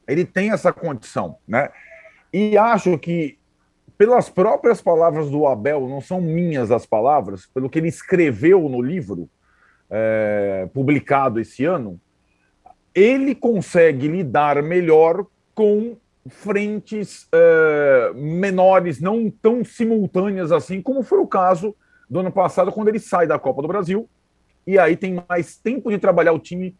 [0.08, 1.70] Ele tem essa condição, né?
[2.32, 3.38] E acho que,
[4.02, 8.82] pelas próprias palavras do Abel, não são minhas as palavras, pelo que ele escreveu no
[8.82, 9.30] livro
[9.88, 12.00] é, publicado esse ano,
[12.92, 21.26] ele consegue lidar melhor com frentes é, menores, não tão simultâneas assim, como foi o
[21.28, 21.72] caso
[22.10, 24.10] do ano passado, quando ele sai da Copa do Brasil,
[24.66, 26.74] e aí tem mais tempo de trabalhar o time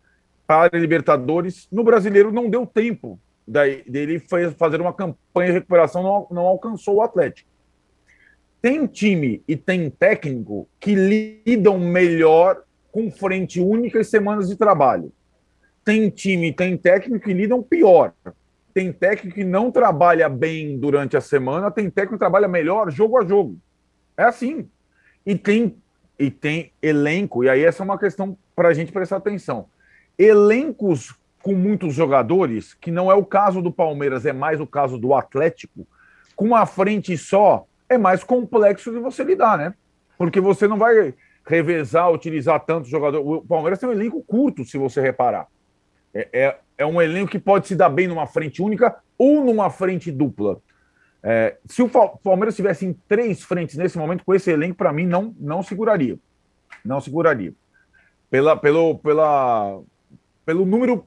[0.45, 1.69] para Libertadores.
[1.71, 4.21] No brasileiro não deu tempo daí, dele
[4.57, 7.51] fazer uma campanha de recuperação, não, não alcançou o Atlético.
[8.61, 15.13] Tem time e tem técnico que lidam melhor com frente única e semanas de trabalho.
[15.85, 18.13] Tem time e tem técnico que lidam pior.
[18.73, 23.19] Tem técnico que não trabalha bem durante a semana, tem técnico que trabalha melhor jogo
[23.19, 23.59] a jogo.
[24.17, 24.69] É assim.
[25.27, 25.77] E tem,
[26.19, 29.67] e tem elenco, e aí essa é uma questão para a gente prestar atenção.
[30.19, 34.97] Elencos com muitos jogadores, que não é o caso do Palmeiras, é mais o caso
[34.97, 35.87] do Atlético,
[36.37, 39.75] com uma frente só, é mais complexo de você lidar, né?
[40.17, 43.27] Porque você não vai revezar, utilizar tantos jogadores.
[43.27, 45.49] O Palmeiras tem um elenco curto, se você reparar.
[46.15, 49.69] É, é, é, um elenco que pode se dar bem numa frente única ou numa
[49.69, 50.61] frente dupla.
[51.23, 55.07] É, se o Palmeiras tivesse em três frentes nesse momento, com esse elenco, para mim,
[55.07, 56.19] não, não seguraria.
[56.85, 57.53] Não seguraria.
[58.31, 59.81] Pela, pelo, pela,
[60.45, 61.07] pelo número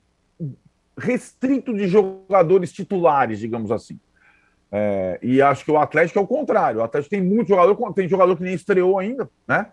[0.97, 3.99] restrito de jogadores titulares, digamos assim.
[4.71, 6.79] É, e acho que o Atlético é o contrário.
[6.79, 9.67] O Atlético tem muito jogador, tem jogador que nem estreou ainda, né?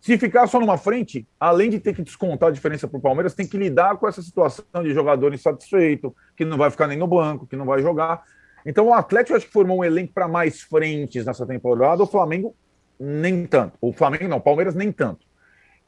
[0.00, 3.34] Se ficar só numa frente, além de ter que descontar a diferença para o Palmeiras,
[3.34, 7.06] tem que lidar com essa situação de jogador insatisfeito, que não vai ficar nem no
[7.06, 8.22] banco, que não vai jogar.
[8.64, 12.54] Então o Atlético acho que formou um elenco para mais frentes nessa temporada, o Flamengo
[12.98, 13.76] nem tanto.
[13.80, 15.26] O Flamengo não, o Palmeiras nem tanto.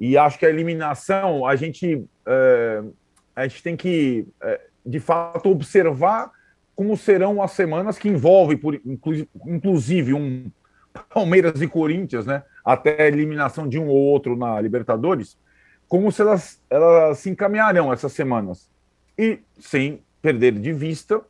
[0.01, 2.83] E acho que a eliminação, a gente, é,
[3.35, 6.33] a gente tem que, é, de fato, observar
[6.75, 8.81] como serão as semanas que envolvem, por,
[9.47, 10.51] inclusive, um
[11.13, 12.43] Palmeiras e Corinthians, né?
[12.65, 15.37] Até a eliminação de um ou outro na Libertadores,
[15.87, 18.71] como se elas, elas se encaminharão essas semanas.
[19.17, 21.21] E sem perder de vista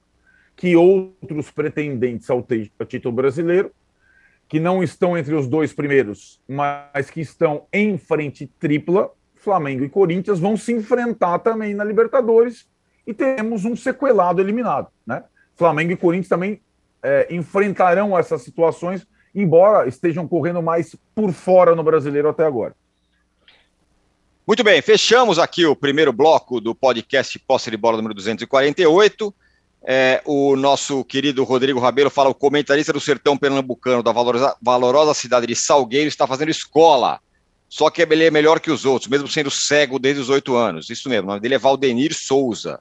[0.57, 2.47] que outros pretendentes ao,
[2.87, 3.73] título brasileiro,
[4.49, 9.89] que não estão entre os dois primeiros, mas que estão em frente tripla, Flamengo e
[9.89, 12.69] Corinthians, vão se enfrentar também na Libertadores
[13.09, 14.89] e temos um sequelado eliminado.
[15.07, 15.25] Né?
[15.57, 16.61] Flamengo e Corinthians também
[17.03, 22.77] é, enfrentarão essas situações, embora estejam correndo mais por fora no brasileiro até agora.
[24.47, 29.35] Muito bem, fechamos aqui o primeiro bloco do podcast Posse de Bola número 248.
[29.83, 35.15] É, o nosso querido Rodrigo Rabelo fala: o comentarista do sertão pernambucano da valorosa, valorosa
[35.15, 37.21] cidade de Salgueiro está fazendo escola.
[37.71, 40.91] Só que ele é melhor que os outros, mesmo sendo cego desde os oito anos.
[40.91, 42.81] Isso mesmo, o nome dele é Valdenir Souza,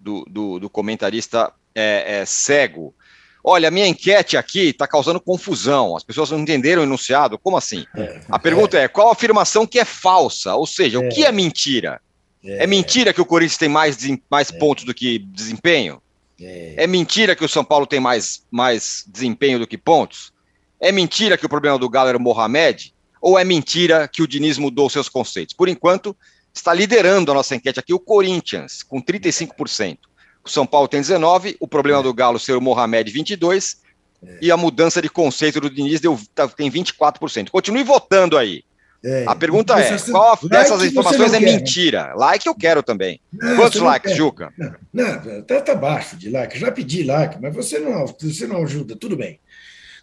[0.00, 2.94] do, do, do comentarista é, é, cego.
[3.42, 5.96] Olha, a minha enquete aqui está causando confusão.
[5.96, 7.38] As pessoas não entenderam o enunciado.
[7.38, 7.86] Como assim?
[7.96, 8.84] É, a pergunta é.
[8.84, 10.54] é: qual a afirmação que é falsa?
[10.54, 12.00] Ou seja, o que é mentira?
[12.44, 13.98] É, mentira que o Corinthians tem mais,
[14.30, 16.00] mais pontos do que desempenho?
[16.40, 16.84] É.
[16.84, 20.32] é mentira que o São Paulo tem mais, mais desempenho do que pontos?
[20.80, 22.94] É mentira que o problema do Galo era o Mohamed?
[23.20, 25.54] Ou é mentira que o Diniz mudou seus conceitos?
[25.54, 26.16] Por enquanto,
[26.58, 29.98] está liderando a nossa enquete aqui o Corinthians, com 35%.
[30.44, 33.76] O São Paulo tem 19%, o problema do Galo ser o Mohamed, 22%,
[34.22, 34.38] é.
[34.42, 37.50] e a mudança de conceito do Diniz deu, tá, tem 24%.
[37.50, 38.64] Continue votando aí.
[39.04, 42.06] É, a pergunta é: qual like dessas informações é quer, mentira?
[42.08, 42.14] Né?
[42.16, 43.20] Like eu quero também.
[43.32, 44.52] Não, Quantos likes, Juca?
[44.58, 46.58] Não, não, tá, tá baixo de like.
[46.58, 48.96] Já pedi like, mas você não, você não ajuda.
[48.96, 49.38] Tudo bem.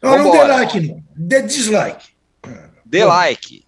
[0.01, 1.03] Não, não dê like, não.
[1.13, 2.07] Dê dislike.
[2.85, 3.65] Dê Bom, like.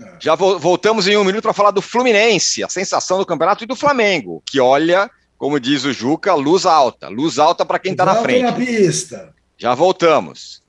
[0.00, 0.16] Ah.
[0.18, 3.76] Já voltamos em um minuto para falar do Fluminense, a sensação do campeonato, e do
[3.76, 7.08] Flamengo, que olha, como diz o Juca, luz alta.
[7.08, 8.42] Luz alta para quem está na frente.
[8.42, 9.34] na pista.
[9.56, 10.62] Já voltamos.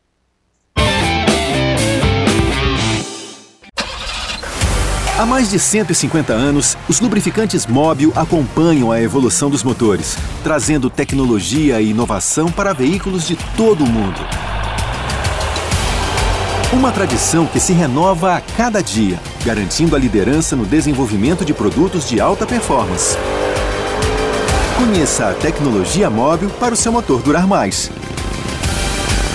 [5.21, 11.79] Há mais de 150 anos, os lubrificantes Móbil acompanham a evolução dos motores, trazendo tecnologia
[11.79, 14.19] e inovação para veículos de todo o mundo.
[16.73, 22.07] Uma tradição que se renova a cada dia, garantindo a liderança no desenvolvimento de produtos
[22.07, 23.17] de alta performance.
[24.77, 27.91] Conheça a tecnologia móvel para o seu motor durar mais.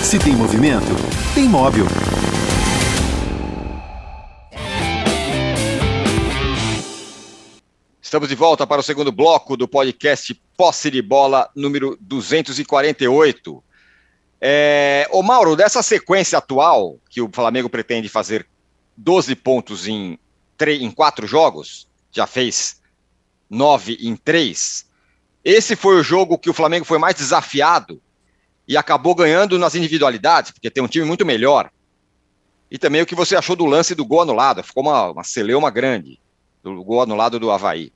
[0.02, 0.86] Se tem movimento,
[1.34, 1.84] tem móvel.
[8.00, 13.62] Estamos de volta para o segundo bloco do podcast Posse de Bola número 248.
[14.40, 18.46] É, ô Mauro, dessa sequência atual que o Flamengo pretende fazer
[18.96, 20.18] 12 pontos em,
[20.60, 22.80] em quatro jogos, já fez
[23.48, 24.86] nove em três.
[25.44, 28.02] Esse foi o jogo que o Flamengo foi mais desafiado
[28.66, 31.70] e acabou ganhando nas individualidades, porque tem um time muito melhor.
[32.70, 34.62] E também o que você achou do lance do gol anulado.
[34.62, 36.18] Ficou uma, uma celeuma grande
[36.62, 37.92] do gol anulado do Havaí.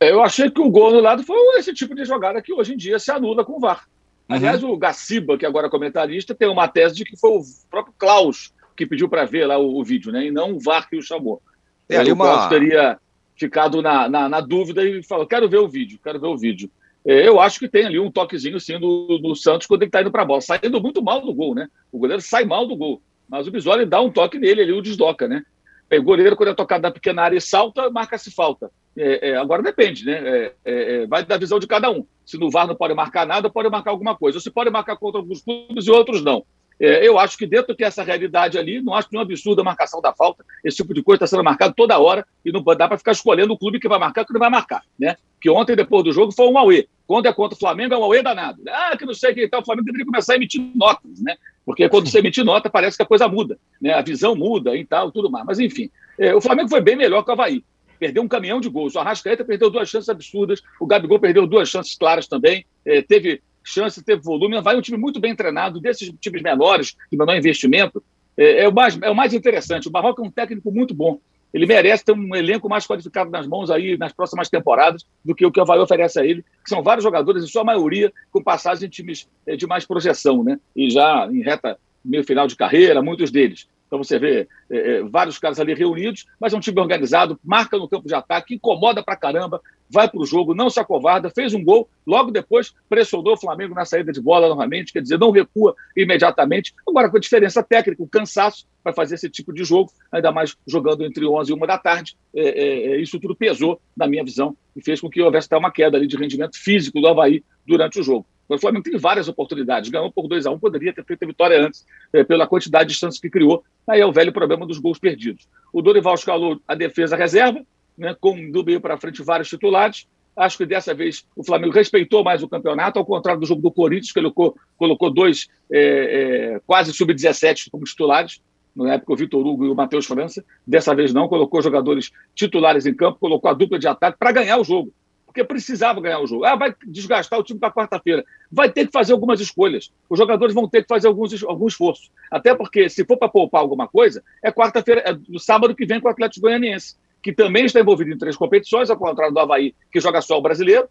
[0.00, 2.98] Eu achei que o gol anulado foi esse tipo de jogada que hoje em dia
[2.98, 3.88] se anula com o VAR.
[4.28, 4.36] Uhum.
[4.36, 7.94] Aliás, o Gaciba, que agora é comentarista, tem uma tese de que foi o próprio
[7.98, 10.26] Klaus que pediu para ver lá o, o, vídeo, né?
[10.26, 11.42] E não o VAR que o chamou.
[11.86, 12.24] Tem ali o uma...
[12.24, 12.98] Klaus teria
[13.36, 16.70] ficado na, na, na, dúvida e falou: quero ver o vídeo, quero ver o vídeo.
[17.06, 20.00] É, eu acho que tem ali um toquezinho sim do, do Santos quando ele está
[20.00, 21.68] indo para a bola, saindo muito mal do gol, né?
[21.92, 24.80] O goleiro sai mal do gol, mas o Bisoli dá um toque nele, ele o
[24.80, 25.44] desloca, né?
[25.92, 28.70] O goleiro, quando é tocado na pequena área e salta, marca-se falta.
[28.96, 30.12] É, é, agora depende, né?
[30.12, 32.06] É, é, é, vai da visão de cada um.
[32.24, 34.38] Se no VAR não pode marcar nada, pode marcar alguma coisa.
[34.38, 36.44] Ou se pode marcar contra alguns clubes e outros não.
[36.80, 40.12] É, eu acho que dentro dessa realidade ali, não acho nenhum absurdo a marcação da
[40.12, 40.44] falta.
[40.64, 43.52] Esse tipo de coisa está sendo marcado toda hora e não dá para ficar escolhendo
[43.52, 44.82] o clube que vai marcar e que não vai marcar.
[44.98, 45.16] Né?
[45.40, 46.88] Que ontem, depois do jogo, foi um Aue.
[47.06, 48.62] Quando é contra o Flamengo, é um Aue danado.
[48.68, 51.36] Ah, que não sei que tal, o Flamengo deveria começar a emitir notas, né?
[51.64, 53.92] Porque quando você emite nota, parece que a coisa muda, né?
[53.92, 55.46] A visão muda e tal, tudo mais.
[55.46, 55.90] Mas, enfim,
[56.36, 57.64] o Flamengo foi bem melhor que o Havaí.
[58.04, 58.94] Perdeu um caminhão de gols.
[58.94, 60.62] O Arrascaeta perdeu duas chances absurdas.
[60.78, 62.66] O Gabigol perdeu duas chances claras também.
[62.84, 64.60] É, teve chance, teve volume.
[64.60, 68.04] Vai um time muito bem treinado, desses times menores, de menor investimento.
[68.36, 69.88] É, é, o, mais, é o mais interessante.
[69.88, 71.18] O Barroca é um técnico muito bom.
[71.50, 75.46] Ele merece ter um elenco mais qualificado nas mãos aí nas próximas temporadas do que
[75.46, 78.42] o que o Havaí oferece a ele, que são vários jogadores, em sua maioria, com
[78.42, 80.60] passagem em times é, de mais projeção, né?
[80.76, 83.66] E já em reta meio final de carreira, muitos deles.
[83.86, 87.76] Então você vê é, é, vários caras ali reunidos, mas é um time organizado, marca
[87.76, 91.54] no campo de ataque, incomoda pra caramba, vai para o jogo, não se acovarda, fez
[91.54, 95.30] um gol, logo depois pressionou o Flamengo na saída de bola novamente, quer dizer, não
[95.30, 96.74] recua imediatamente.
[96.88, 100.56] Agora, com a diferença técnica, o cansaço vai fazer esse tipo de jogo, ainda mais
[100.66, 102.16] jogando entre 11 e 1 da tarde.
[102.34, 105.56] É, é, é, isso tudo pesou, na minha visão, e fez com que houvesse até
[105.56, 108.26] uma queda ali de rendimento físico do Havaí durante o jogo.
[108.48, 109.90] O Flamengo tem várias oportunidades.
[109.90, 112.94] Ganhou por 2 a 1 poderia ter feito a vitória antes, é, pela quantidade de
[112.94, 113.64] chances que criou.
[113.88, 115.48] Aí é o velho problema dos gols perdidos.
[115.72, 117.64] O Dorival escalou a defesa reserva,
[117.96, 120.06] né, com do meio para frente vários titulares.
[120.36, 123.70] Acho que dessa vez o Flamengo respeitou mais o campeonato, ao contrário do jogo do
[123.70, 128.42] Corinthians, que colocou, colocou dois é, é, quase sub-17 como titulares.
[128.74, 130.44] Na época, o Vitor Hugo e o Matheus França.
[130.66, 134.58] Dessa vez, não, colocou jogadores titulares em campo, colocou a dupla de ataque para ganhar
[134.58, 134.92] o jogo
[135.34, 136.44] porque precisava ganhar o jogo.
[136.44, 138.24] Ah, vai desgastar o time para quarta-feira.
[138.52, 139.92] Vai ter que fazer algumas escolhas.
[140.08, 142.08] Os jogadores vão ter que fazer alguns, algum esforço.
[142.30, 146.00] Até porque, se for para poupar alguma coisa, é quarta-feira, é no sábado que vem
[146.00, 149.74] com o Atlético Goianiense, que também está envolvido em três competições, ao contrário do Havaí,
[149.90, 150.88] que joga só o brasileiro.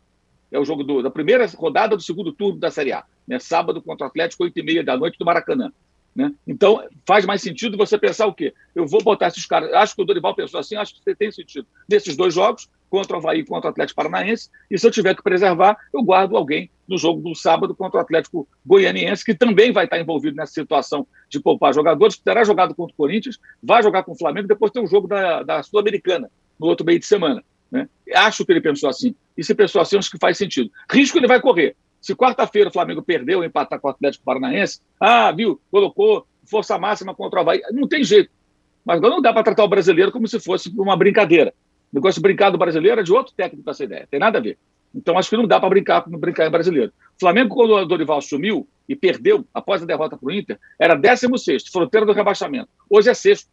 [0.51, 3.05] É o jogo do, da primeira rodada do segundo turno da Série A.
[3.25, 3.39] Né?
[3.39, 5.71] Sábado contra o Atlético, 8 e meia da noite do Maracanã.
[6.13, 6.31] Né?
[6.45, 8.53] Então, faz mais sentido você pensar o quê?
[8.75, 9.73] Eu vou botar esses caras.
[9.73, 11.65] Acho que o Dorival pensou assim, acho que tem sentido.
[11.87, 15.23] Desses dois jogos, contra o Havaí contra o Atlético Paranaense, e se eu tiver que
[15.23, 19.85] preservar, eu guardo alguém no jogo do sábado contra o Atlético Goianiense, que também vai
[19.85, 24.11] estar envolvido nessa situação de poupar jogadores, terá jogado contra o Corinthians, vai jogar com
[24.11, 26.29] o Flamengo, depois tem um jogo da, da Sul-Americana,
[26.59, 27.43] no outro meio de semana.
[27.71, 27.89] Né?
[28.13, 29.15] Acho que ele pensou assim.
[29.35, 30.69] E se pensou assim, acho que faz sentido.
[30.91, 31.75] Risco ele vai correr.
[31.99, 37.15] Se quarta-feira o Flamengo perdeu, empatar com o Atlético Paranaense, ah, viu, colocou força máxima
[37.15, 37.59] contra o Havaí.
[37.71, 38.29] Não tem jeito.
[38.85, 41.55] Mas agora não dá para tratar o brasileiro como se fosse uma brincadeira.
[41.93, 44.57] Negócio de brincar do brasileiro é de outro técnico essa ideia, tem nada a ver.
[44.95, 46.91] Então acho que não dá para brincar, brincar em brasileiro.
[47.15, 50.95] O Flamengo, quando o Dorival sumiu e perdeu após a derrota para o Inter, era
[50.95, 52.69] 16, fronteira do rebaixamento.
[52.89, 53.49] Hoje é sexto.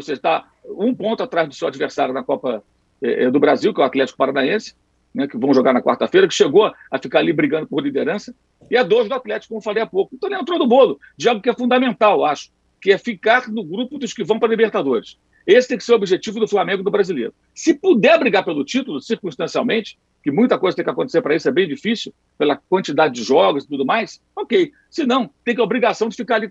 [0.00, 2.62] Seja, está um ponto atrás do seu adversário na Copa
[3.02, 4.74] eh, do Brasil, que é o Atlético Paranaense,
[5.14, 8.34] né, que vão jogar na quarta-feira, que chegou a ficar ali brigando por liderança,
[8.70, 10.14] e é dois do Atlético, como falei há pouco.
[10.14, 13.62] Então ele entrou no bolo de algo que é fundamental, acho, que é ficar no
[13.62, 15.18] grupo dos que vão para a Libertadores.
[15.46, 17.34] Esse tem que ser o objetivo do Flamengo do brasileiro.
[17.54, 21.52] Se puder brigar pelo título, circunstancialmente, que muita coisa tem que acontecer para isso, é
[21.52, 24.72] bem difícil, pela quantidade de jogos e tudo mais, ok.
[24.88, 26.48] Se não, tem que a obrigação de ficar ali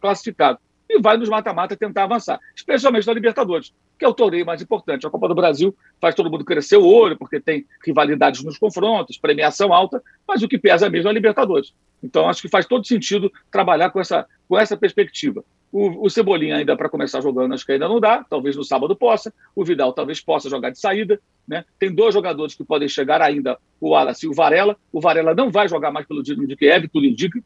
[0.00, 0.58] classificado.
[0.90, 5.06] E vai nos mata-mata tentar avançar, especialmente na Libertadores, que é o torneio mais importante.
[5.06, 9.16] A Copa do Brasil faz todo mundo crescer o olho, porque tem rivalidades nos confrontos,
[9.16, 11.72] premiação alta, mas o que pesa mesmo é a Libertadores.
[12.02, 15.42] Então, acho que faz todo sentido trabalhar com essa, com essa perspectiva.
[15.72, 18.94] O, o Cebolinha ainda para começar jogando, acho que ainda não dá, talvez no sábado
[18.94, 19.32] possa.
[19.56, 21.18] O Vidal talvez possa jogar de saída.
[21.48, 21.64] Né?
[21.78, 24.76] Tem dois jogadores que podem chegar ainda, o Wallace e o Varela.
[24.92, 27.40] O Varela não vai jogar mais pelo Dinamo de Kiev, tudo indica.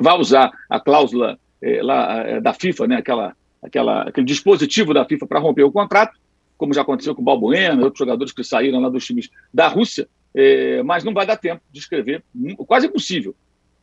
[0.00, 2.96] Vai usar a cláusula é, lá, é, da FIFA, né?
[2.98, 6.16] aquela, aquela, aquele dispositivo da FIFA para romper o contrato,
[6.56, 9.66] como já aconteceu com o Balbuena e outros jogadores que saíram lá dos times da
[9.66, 10.08] Rússia.
[10.32, 12.24] É, mas não vai dar tempo de escrever,
[12.66, 13.34] quase impossível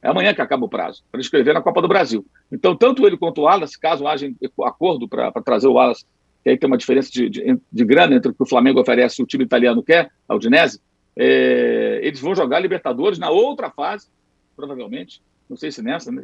[0.02, 2.26] É amanhã que acaba o prazo, para inscrever na Copa do Brasil.
[2.52, 4.28] Então, tanto ele quanto o Wallace, caso haja
[4.64, 6.06] acordo para trazer o Wallace,
[6.44, 9.22] que aí tem uma diferença de, de, de, grana entre o que o Flamengo oferece
[9.22, 10.82] e o time italiano quer, a Udinese,
[11.16, 14.08] é, eles vão jogar Libertadores na outra fase,
[14.56, 15.22] provavelmente.
[15.48, 16.24] Não sei se nessa, né?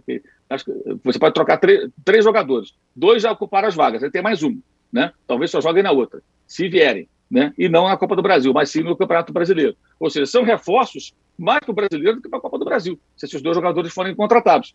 [0.49, 0.71] acho que
[1.03, 2.73] você pode trocar três, três jogadores.
[2.95, 4.59] Dois já ocuparam as vagas, aí tem mais um.
[4.91, 5.11] Né?
[5.28, 7.07] Talvez só joguem na outra, se vierem.
[7.30, 7.53] Né?
[7.57, 9.75] E não na Copa do Brasil, mas sim no Campeonato Brasileiro.
[9.99, 12.99] Ou seja, são reforços mais para o brasileiro do que para a Copa do Brasil,
[13.15, 14.73] se esses dois jogadores forem contratados.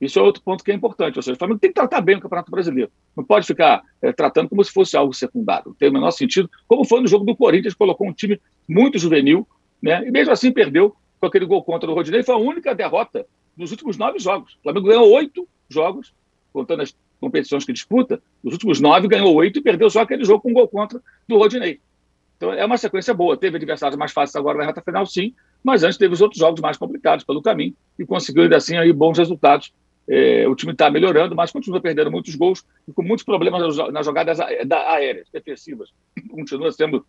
[0.00, 1.16] Isso é outro ponto que é importante.
[1.16, 2.90] Ou seja, o Flamengo tem que tratar bem o Campeonato Brasileiro.
[3.16, 5.68] Não pode ficar é, tratando como se fosse algo secundário.
[5.68, 6.50] Não tem o menor sentido.
[6.66, 9.46] Como foi no jogo do Corinthians, colocou um time muito juvenil,
[9.80, 10.06] né?
[10.06, 12.22] e mesmo assim perdeu com aquele gol contra o Rodinei.
[12.22, 13.26] Foi a única derrota
[13.56, 14.54] dos últimos nove jogos.
[14.54, 16.12] O Flamengo ganhou oito jogos,
[16.52, 18.20] contando as competições que disputa.
[18.42, 21.38] Nos últimos nove, ganhou oito e perdeu só aquele jogo com um gol contra do
[21.38, 21.80] Rodinei.
[22.44, 23.36] Então é uma sequência boa.
[23.36, 26.60] Teve adversários mais fáceis agora na reta final, sim, mas antes teve os outros jogos
[26.60, 29.72] mais complicados pelo caminho e conseguiu ainda assim aí bons resultados.
[30.06, 34.04] É, o time está melhorando, mas continua perdendo muitos gols e com muitos problemas nas
[34.04, 35.88] jogadas aéreas, defensivas.
[36.30, 37.06] Continua sendo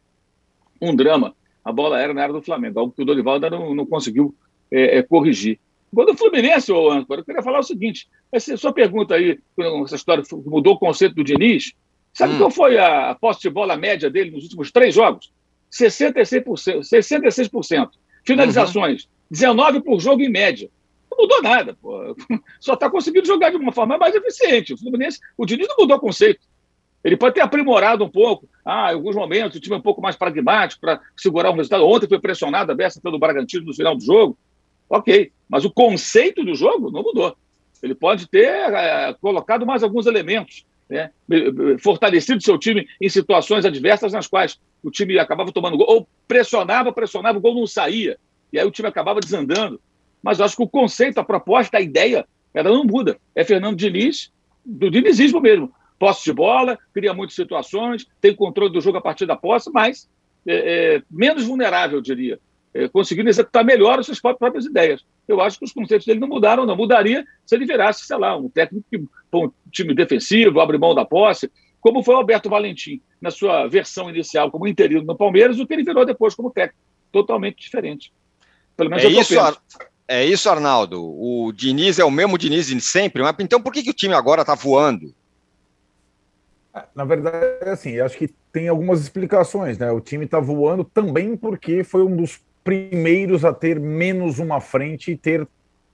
[0.82, 3.76] um drama a bola aérea na área do Flamengo, algo que o Dorival ainda não,
[3.76, 4.34] não conseguiu
[4.72, 5.60] é, é, corrigir.
[5.94, 9.38] Quando o Fluminense, ô eu queria falar o seguinte: essa sua pergunta aí,
[9.84, 11.74] essa história mudou o conceito do Diniz.
[12.16, 12.38] Sabe hum.
[12.38, 15.32] qual foi a posse de bola média dele nos últimos três jogos?
[15.72, 16.80] 66%.
[16.80, 17.90] 66%.
[18.26, 19.10] Finalizações, uhum.
[19.30, 20.70] 19 por jogo em média.
[21.12, 22.16] Não mudou nada, pô.
[22.60, 24.74] Só está conseguindo jogar de uma forma mais eficiente.
[24.74, 26.48] O Fluminense, o Diniz não mudou o conceito.
[27.04, 28.50] Ele pode ter aprimorado um pouco.
[28.66, 31.86] Ah, em alguns momentos o time é um pouco mais pragmático para segurar um resultado.
[31.86, 34.38] Ontem foi pressionado a beça pelo Bragantino no final do jogo.
[34.90, 37.36] Ok, mas o conceito do jogo não mudou.
[37.84, 41.10] Ele pode ter é, colocado mais alguns elementos, né?
[41.80, 46.94] fortalecido seu time em situações adversas nas quais o time acabava tomando gol, ou pressionava,
[46.94, 48.18] pressionava, o gol não saía,
[48.54, 49.82] e aí o time acabava desandando.
[50.22, 53.18] Mas eu acho que o conceito, a proposta, a ideia, ela não muda.
[53.36, 54.32] É Fernando Diniz,
[54.66, 55.72] do dinizismo mesmo.
[56.00, 60.10] Posse de bola, cria muitas situações, tem controle do jogo a partir da posse, mas
[60.46, 62.40] é, é, menos vulnerável, eu diria,
[62.74, 65.06] é, conseguindo executar melhor as suas próprias ideias.
[65.28, 66.76] Eu acho que os conceitos dele não mudaram, não.
[66.76, 70.94] Mudaria se ele virasse, sei lá, um técnico que põe um time defensivo, abre mão
[70.94, 71.52] da posse,
[71.82, 75.74] como foi o Alberto Valentim, na sua versão inicial como interino no Palmeiras, o que
[75.74, 76.80] ele virou depois como técnico.
[77.12, 78.12] Totalmente diferente.
[78.76, 79.56] Pelo menos é isso, Ar...
[80.08, 81.02] é isso, Arnaldo.
[81.02, 84.14] O Diniz é o mesmo Diniz de sempre, mas então por que, que o time
[84.14, 85.14] agora está voando?
[86.76, 89.92] É, na verdade, assim, acho que tem algumas explicações, né?
[89.92, 95.12] O time está voando também porque foi um dos primeiros a ter menos uma frente
[95.12, 95.48] e ter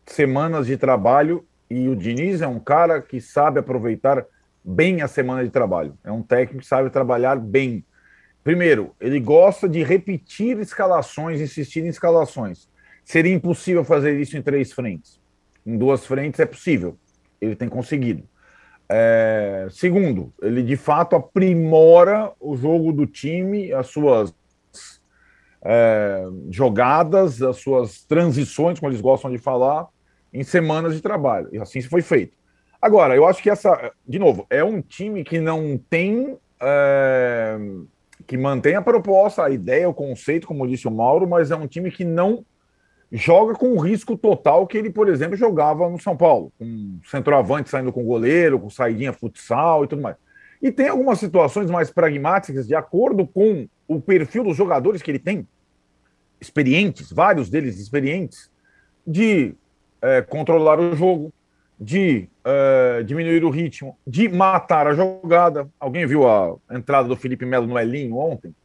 [0.05, 1.45] semanas de trabalho.
[1.69, 4.25] E o Diniz é um cara que sabe aproveitar
[4.63, 5.97] bem a semana de trabalho.
[6.01, 7.85] É um técnico que sabe trabalhar bem.
[8.41, 12.69] Primeiro, ele gosta de repetir escalações, insistir em escalações.
[13.03, 15.19] Seria impossível fazer isso em três frentes.
[15.65, 16.97] Em duas frentes é possível.
[17.41, 18.23] Ele tem conseguido.
[18.87, 19.67] É...
[19.71, 24.33] Segundo, ele de fato aprimora o jogo do time, as suas
[25.63, 29.87] é, jogadas, as suas transições, como eles gostam de falar,
[30.33, 31.49] em semanas de trabalho.
[31.51, 32.35] E assim foi feito.
[32.81, 36.37] Agora, eu acho que essa, de novo, é um time que não tem.
[36.59, 37.57] É,
[38.27, 41.67] que mantém a proposta, a ideia, o conceito, como disse o Mauro, mas é um
[41.67, 42.45] time que não
[43.11, 47.69] joga com o risco total que ele, por exemplo, jogava no São Paulo, com centroavante
[47.69, 50.15] saindo com goleiro, com saidinha futsal e tudo mais.
[50.61, 55.19] E tem algumas situações mais pragmáticas, de acordo com o perfil dos jogadores que ele
[55.19, 55.47] tem,
[56.39, 58.49] experientes, vários deles experientes,
[59.05, 59.53] de
[60.01, 61.33] é, controlar o jogo,
[61.79, 65.69] de é, diminuir o ritmo, de matar a jogada.
[65.79, 68.55] Alguém viu a entrada do Felipe Melo no Elinho ontem?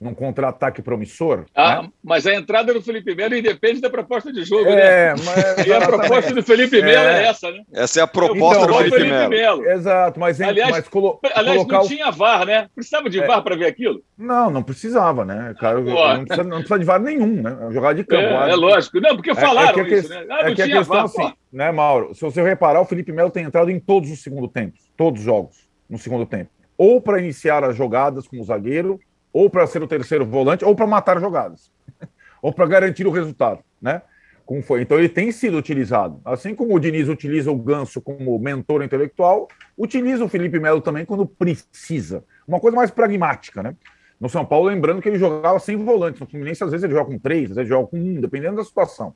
[0.00, 1.44] Num contra-ataque promissor.
[1.54, 1.88] Ah, né?
[2.02, 5.22] mas a entrada do Felipe Melo independe da proposta de jogo, é, né?
[5.24, 7.62] Mas, e a proposta do Felipe Melo é, é essa, né?
[7.72, 9.66] Essa é a proposta então, do Felipe, Felipe Melo.
[9.66, 11.88] Exato, mas, aliás, mas colo aliás não o...
[11.88, 12.68] tinha VAR, né?
[12.74, 13.26] Precisava de é.
[13.26, 14.00] VAR para ver aquilo?
[14.16, 15.54] Não, não precisava, né?
[15.58, 17.58] Cara, não, precisa, não precisa de VAR nenhum, né?
[17.68, 18.22] É jogar de campo.
[18.22, 19.00] É, é lógico.
[19.00, 20.26] Não, porque falaram é, que isso, né?
[20.30, 22.14] Ah, é que a questão VAR, assim, né, Mauro?
[22.14, 25.24] Se você reparar, o Felipe Melo tem entrado em todos os segundo tempos, todos os
[25.24, 26.50] jogos no segundo tempo.
[26.76, 29.00] Ou para iniciar as jogadas como zagueiro,
[29.32, 31.70] ou para ser o terceiro volante, ou para matar jogadas,
[32.42, 34.02] ou para garantir o resultado, né?
[34.44, 34.80] Como foi.
[34.80, 36.22] Então ele tem sido utilizado.
[36.24, 41.04] Assim como o Diniz utiliza o Ganso como mentor intelectual, utiliza o Felipe Melo também
[41.04, 42.24] quando precisa.
[42.46, 43.76] Uma coisa mais pragmática, né?
[44.18, 46.18] No São Paulo, lembrando que ele jogava sem volantes.
[46.18, 48.56] No Fluminense, às vezes ele joga com três, às vezes ele joga com um, dependendo
[48.56, 49.14] da situação.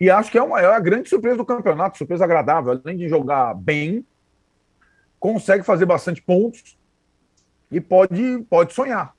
[0.00, 2.80] E acho que é uma, é uma grande surpresa do campeonato, surpresa agradável.
[2.84, 4.06] Além de jogar bem,
[5.18, 6.78] consegue fazer bastante pontos
[7.72, 9.14] e pode, pode sonhar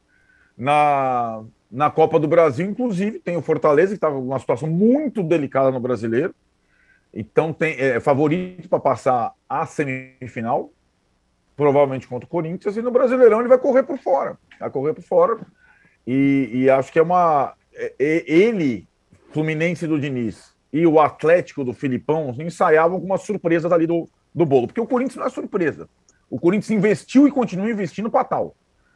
[0.57, 5.71] na, na Copa do Brasil, inclusive, tem o Fortaleza, que estava numa situação muito delicada
[5.71, 6.33] no brasileiro.
[7.13, 10.71] Então tem é favorito para passar a semifinal,
[11.55, 14.37] provavelmente contra o Corinthians, e no Brasileirão ele vai correr por fora.
[14.59, 15.39] Vai correr por fora.
[16.05, 17.53] E, e acho que é uma.
[17.73, 18.87] É, é, ele,
[19.31, 24.45] Fluminense do Diniz, e o Atlético do Filipão ensaiavam com uma surpresa dali do, do
[24.45, 24.67] bolo.
[24.67, 25.87] Porque o Corinthians não é surpresa.
[26.29, 28.55] O Corinthians investiu e continua investindo para tal.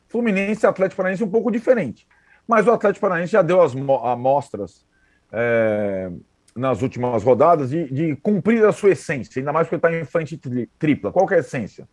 [0.09, 2.05] Fluminense e Atlético Paranaense um pouco diferente.
[2.47, 4.85] Mas o Atlético Paranaense já deu as amostras
[5.31, 6.11] é,
[6.55, 10.39] nas últimas rodadas de, de, cumprir a sua essência, ainda mais porque está em frente
[10.77, 11.11] tripla.
[11.11, 11.87] Qual é a essência?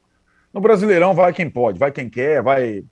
[0.52, 2.82] No Brasileirão vai quem pode, vai quem quer, vai.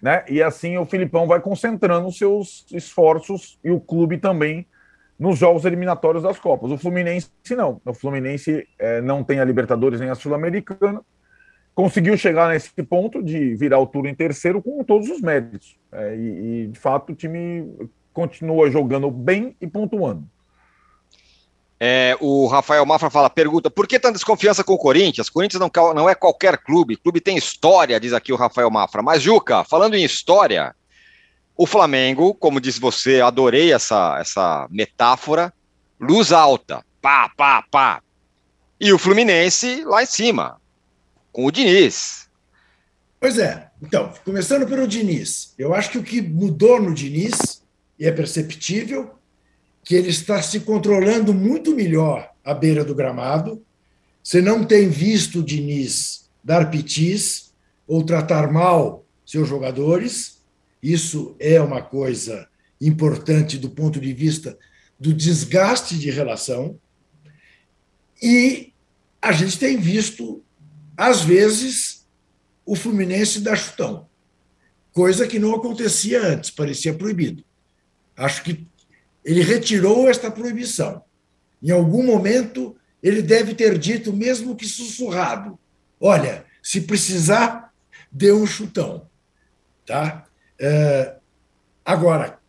[0.00, 0.24] Né?
[0.28, 4.64] E assim o Filipão vai concentrando seus esforços e o clube também
[5.18, 6.70] nos jogos eliminatórios das Copas.
[6.70, 7.80] O Fluminense não.
[7.84, 11.02] O Fluminense é, não tem a Libertadores nem a Sul-Americana.
[11.78, 15.76] Conseguiu chegar nesse ponto de virar o turno em terceiro com todos os méritos.
[15.92, 17.72] É, e, e, de fato, o time
[18.12, 20.28] continua jogando bem e pontuando.
[21.78, 25.30] É, o Rafael Mafra fala, pergunta, por que tanta desconfiança com o Corinthians?
[25.30, 29.00] Corinthians não, não é qualquer clube, clube tem história, diz aqui o Rafael Mafra.
[29.00, 30.74] Mas, Juca, falando em história,
[31.56, 35.54] o Flamengo, como disse você, adorei essa, essa metáfora,
[36.00, 38.02] luz alta, pá, pá, pá.
[38.80, 40.57] E o Fluminense lá em cima,
[41.38, 42.28] com o Diniz.
[43.20, 47.62] Pois é, então, começando pelo Diniz, eu acho que o que mudou no Diniz,
[47.96, 49.14] e é perceptível,
[49.84, 53.64] que ele está se controlando muito melhor à beira do gramado.
[54.20, 57.54] Você não tem visto o Diniz dar pitis
[57.86, 60.42] ou tratar mal seus jogadores.
[60.82, 62.48] Isso é uma coisa
[62.80, 64.58] importante do ponto de vista
[64.98, 66.80] do desgaste de relação.
[68.20, 68.72] E
[69.22, 70.42] a gente tem visto,
[70.98, 72.04] às vezes,
[72.66, 74.08] o Fluminense dar chutão,
[74.92, 77.44] coisa que não acontecia antes, parecia proibido.
[78.16, 78.66] Acho que
[79.24, 81.04] ele retirou esta proibição.
[81.62, 85.56] Em algum momento, ele deve ter dito, mesmo que sussurrado:
[86.00, 87.72] olha, se precisar,
[88.10, 89.08] dê um chutão.
[89.86, 90.26] Tá?
[90.58, 91.14] É,
[91.84, 92.40] agora,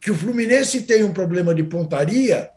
[0.00, 2.50] que o Fluminense tem um problema de pontaria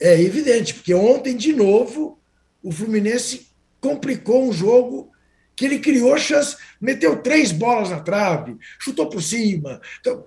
[0.00, 2.18] é evidente, porque ontem, de novo,
[2.60, 3.45] o Fluminense
[3.80, 5.10] complicou um jogo
[5.54, 9.80] que ele criou chance, meteu três bolas na trave, chutou por cima.
[10.00, 10.26] Então,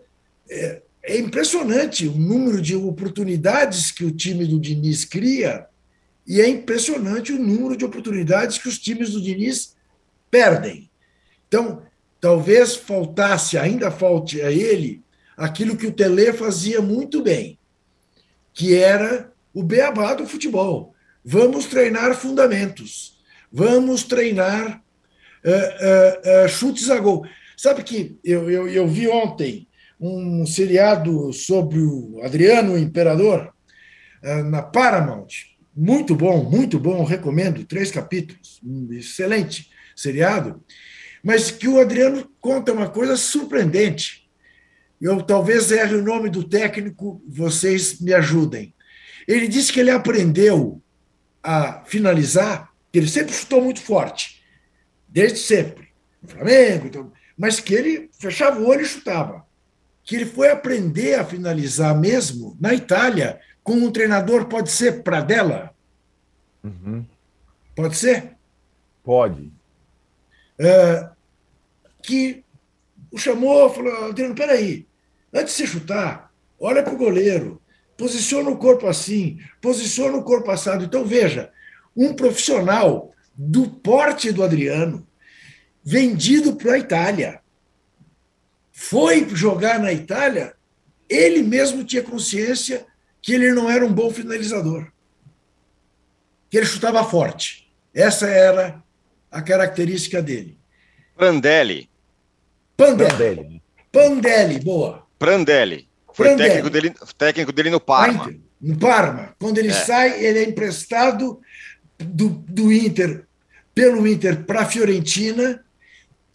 [0.49, 5.67] é, é impressionante o número de oportunidades que o time do Diniz cria
[6.25, 9.75] e é impressionante o número de oportunidades que os times do Diniz
[10.29, 10.89] perdem.
[11.47, 11.81] Então,
[12.21, 15.01] talvez faltasse, ainda falte a ele,
[15.35, 17.57] aquilo que o Tele fazia muito bem,
[18.53, 20.93] que era o beabá do futebol.
[21.23, 23.18] Vamos treinar fundamentos,
[23.51, 24.81] vamos treinar
[25.43, 27.25] uh, uh, uh, chutes a gol.
[27.57, 29.67] Sabe que eu, eu, eu vi ontem
[29.99, 33.53] um seriado sobre o Adriano o Imperador
[34.21, 35.27] eh, na Paramount.
[35.75, 37.65] Muito bom, muito bom, recomendo.
[37.65, 40.63] Três capítulos, um excelente seriado.
[41.23, 44.29] Mas que o Adriano conta uma coisa surpreendente.
[45.01, 48.73] Eu talvez erre o nome do técnico, vocês me ajudem.
[49.27, 50.81] Ele disse que ele aprendeu
[51.41, 54.43] a finalizar, que ele sempre chutou muito forte,
[55.07, 55.89] desde sempre,
[56.21, 59.47] no Flamengo, então, mas que ele fechava o olho e chutava
[60.09, 65.69] que ele foi aprender a finalizar mesmo na Itália com um treinador, pode ser Pradella?
[66.63, 67.05] Uhum.
[67.75, 68.35] Pode ser?
[69.03, 69.51] Pode.
[70.57, 71.09] É,
[72.01, 72.43] que
[73.11, 74.87] o chamou, falou, Adriano, peraí,
[75.31, 77.61] antes de você chutar, olha para o goleiro,
[77.95, 80.85] posiciona o corpo assim, posiciona o corpo assado.
[80.85, 81.51] Então, veja,
[81.99, 85.05] um profissional do porte do Adriano,
[85.83, 87.41] vendido para a Itália,
[88.71, 90.53] foi jogar na Itália,
[91.09, 92.85] ele mesmo tinha consciência
[93.21, 94.89] que ele não era um bom finalizador.
[96.49, 97.69] Que ele chutava forte.
[97.93, 98.81] Essa era
[99.29, 100.57] a característica dele.
[101.17, 101.89] Prandelli.
[102.77, 103.61] Pandelli.
[103.91, 105.05] Pandelli, boa.
[105.19, 105.89] Prandelli.
[106.13, 106.49] Foi Prandelli.
[106.49, 108.33] Técnico, dele, técnico dele no Parma.
[108.61, 109.35] No Parma.
[109.37, 109.73] Quando ele é.
[109.73, 111.41] sai, ele é emprestado
[111.99, 113.25] do, do Inter,
[113.75, 115.63] pelo Inter para a Fiorentina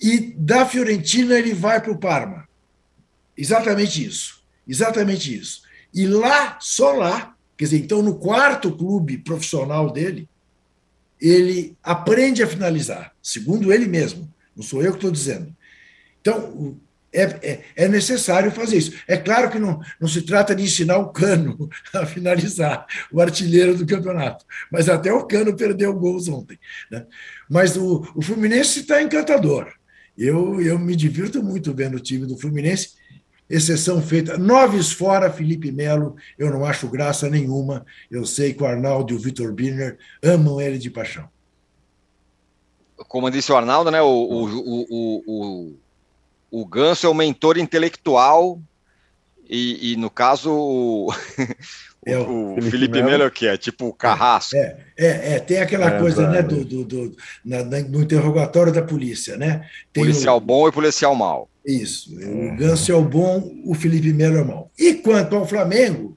[0.00, 2.48] e da Fiorentina ele vai para o Parma.
[3.36, 4.42] Exatamente isso.
[4.66, 5.62] Exatamente isso.
[5.92, 10.28] E lá, só lá, quer dizer, então no quarto clube profissional dele,
[11.20, 14.32] ele aprende a finalizar, segundo ele mesmo.
[14.54, 15.54] Não sou eu que estou dizendo.
[16.20, 16.78] Então,
[17.14, 18.92] é, é, é, necessário fazer isso.
[19.06, 23.76] É claro que não, não se trata de ensinar o Cano a finalizar, o artilheiro
[23.76, 26.58] do campeonato, mas até o Cano perdeu gols ontem.
[26.90, 27.06] Né?
[27.48, 29.72] Mas o, o Fluminense está encantador.
[30.18, 32.90] Eu, eu me divirto muito vendo o time do Fluminense,
[33.48, 34.36] exceção feita.
[34.36, 37.86] Noves fora, Felipe Melo, eu não acho graça nenhuma.
[38.10, 41.28] Eu sei que o Arnaldo e o Vitor Birner amam ele de paixão.
[43.08, 44.00] Como disse o Arnaldo, né?
[44.00, 44.44] O, o,
[44.90, 45.76] o, o,
[46.54, 48.62] o Ganso é o mentor intelectual
[49.50, 51.12] e, e no caso o,
[52.06, 54.54] é o, o Felipe, Felipe Melo, Melo que é tipo o carrasco.
[54.54, 58.82] É, é, é tem aquela é, coisa, né, do, do, do na, no interrogatório da
[58.82, 59.68] polícia, né?
[59.92, 61.50] Tem policial bom e policial mau.
[61.66, 62.14] Isso.
[62.14, 64.70] O Ganso é o bom, o Felipe Melo é o mau.
[64.78, 66.16] E quanto ao Flamengo,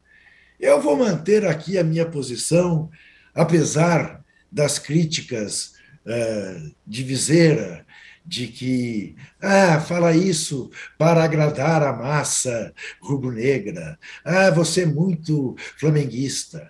[0.60, 2.92] eu vou manter aqui a minha posição,
[3.34, 4.22] apesar
[4.52, 5.72] das críticas
[6.06, 7.87] uh, de Viseira,
[8.28, 16.70] de que ah, fala isso para agradar a massa rubro-negra, ah, você é muito flamenguista.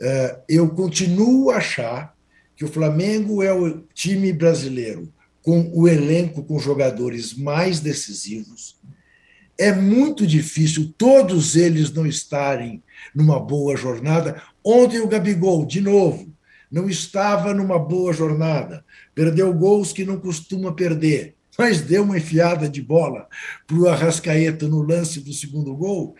[0.00, 2.14] Uh, eu continuo a achar
[2.54, 8.76] que o Flamengo é o time brasileiro com o elenco com jogadores mais decisivos.
[9.58, 12.82] É muito difícil todos eles não estarem
[13.14, 14.40] numa boa jornada.
[14.62, 16.32] Ontem o Gabigol, de novo,
[16.70, 18.84] não estava numa boa jornada.
[19.18, 23.26] Perdeu gols que não costuma perder, mas deu uma enfiada de bola
[23.66, 26.14] para o Arrascaeta no lance do segundo gol,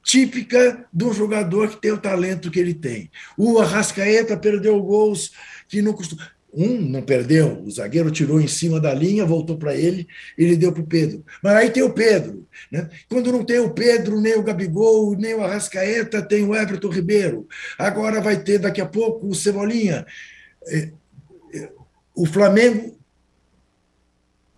[0.00, 3.10] típica de um jogador que tem o talento que ele tem.
[3.36, 5.32] O Arrascaeta perdeu gols
[5.68, 6.22] que não costuma.
[6.52, 10.06] Um não perdeu, o zagueiro tirou em cima da linha, voltou para ele,
[10.38, 11.24] ele deu para o Pedro.
[11.42, 12.46] Mas aí tem o Pedro.
[12.70, 12.88] Né?
[13.08, 17.48] Quando não tem o Pedro, nem o Gabigol, nem o Arrascaeta, tem o Everton Ribeiro.
[17.76, 20.06] Agora vai ter daqui a pouco o Cebolinha.
[22.14, 22.98] O Flamengo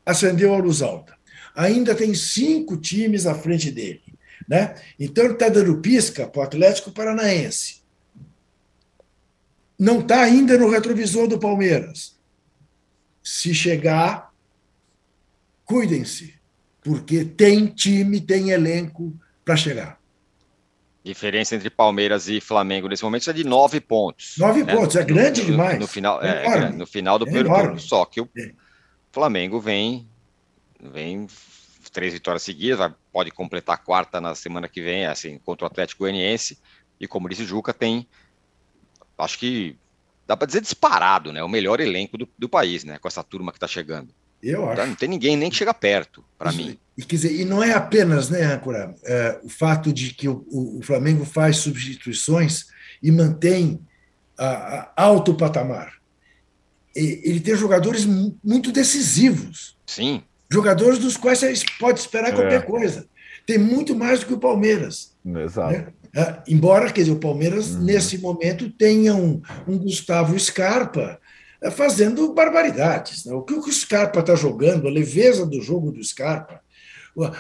[0.05, 1.17] acendeu a luz alta.
[1.55, 4.03] Ainda tem cinco times à frente dele.
[4.49, 4.75] Né?
[5.01, 7.87] Então ele está dando pisca para o Atlético Paranaense
[9.79, 12.17] não está ainda no retrovisor do Palmeiras.
[13.23, 14.33] Se chegar,
[15.65, 16.35] cuidem-se,
[16.83, 20.01] porque tem time, tem elenco para chegar.
[21.07, 24.35] Diferença entre Palmeiras e Flamengo nesse momento é de nove pontos.
[24.39, 24.75] Nove né?
[24.75, 25.79] pontos, é grande no, demais.
[25.79, 27.79] No final, é, é, no final do é primeiro turno.
[27.79, 28.51] Só que o é.
[29.13, 30.09] Flamengo vem,
[30.83, 31.29] vem
[31.93, 36.01] três vitórias seguidas, pode completar a quarta na semana que vem, assim, contra o Atlético
[36.03, 36.59] Goianiense.
[36.99, 38.09] E como disse o Juca, tem
[39.17, 39.79] acho que
[40.27, 41.41] dá para dizer disparado, né?
[41.41, 42.99] O melhor elenco do, do país, né?
[42.99, 44.13] Com essa turma que está chegando.
[44.43, 44.87] Eu acho.
[44.87, 46.79] Não tem ninguém nem que chega perto, para mim.
[46.97, 50.45] E, quer dizer, e não é apenas, né, Ancora, é, o fato de que o,
[50.51, 52.67] o, Flamengo faz substituições
[53.03, 53.81] e mantém
[54.39, 55.95] a, a alto patamar.
[56.95, 59.77] E, ele tem jogadores muito decisivos.
[59.87, 60.23] Sim.
[60.51, 62.33] Jogadores dos quais você pode esperar é.
[62.33, 63.07] qualquer coisa.
[63.45, 65.15] Tem muito mais do que o Palmeiras.
[65.25, 65.73] Exato.
[65.73, 65.87] Né?
[66.15, 67.83] É, embora, quer dizer, o Palmeiras, uhum.
[67.83, 71.26] nesse momento, tenha um, um Gustavo Scarpa é,
[71.71, 73.25] fazendo barbaridades.
[73.25, 73.33] Né?
[73.33, 76.61] O que o Scarpa está jogando, a leveza do jogo do Scarpa,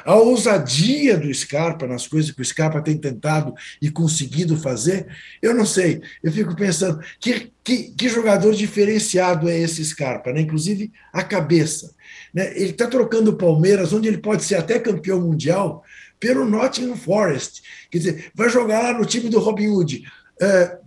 [0.05, 5.07] a ousadia do Scarpa nas coisas que o Scarpa tem tentado e conseguido fazer,
[5.43, 6.01] eu não sei.
[6.23, 10.41] Eu fico pensando que, que, que jogador diferenciado é esse Scarpa, né?
[10.41, 11.95] inclusive a cabeça.
[12.33, 12.53] Né?
[12.57, 15.85] Ele está trocando o Palmeiras, onde ele pode ser até campeão mundial,
[16.19, 17.63] pelo Nottingham Forest.
[17.91, 20.05] Quer dizer, vai jogar lá no time do Robin Hood.
[20.41, 20.79] É,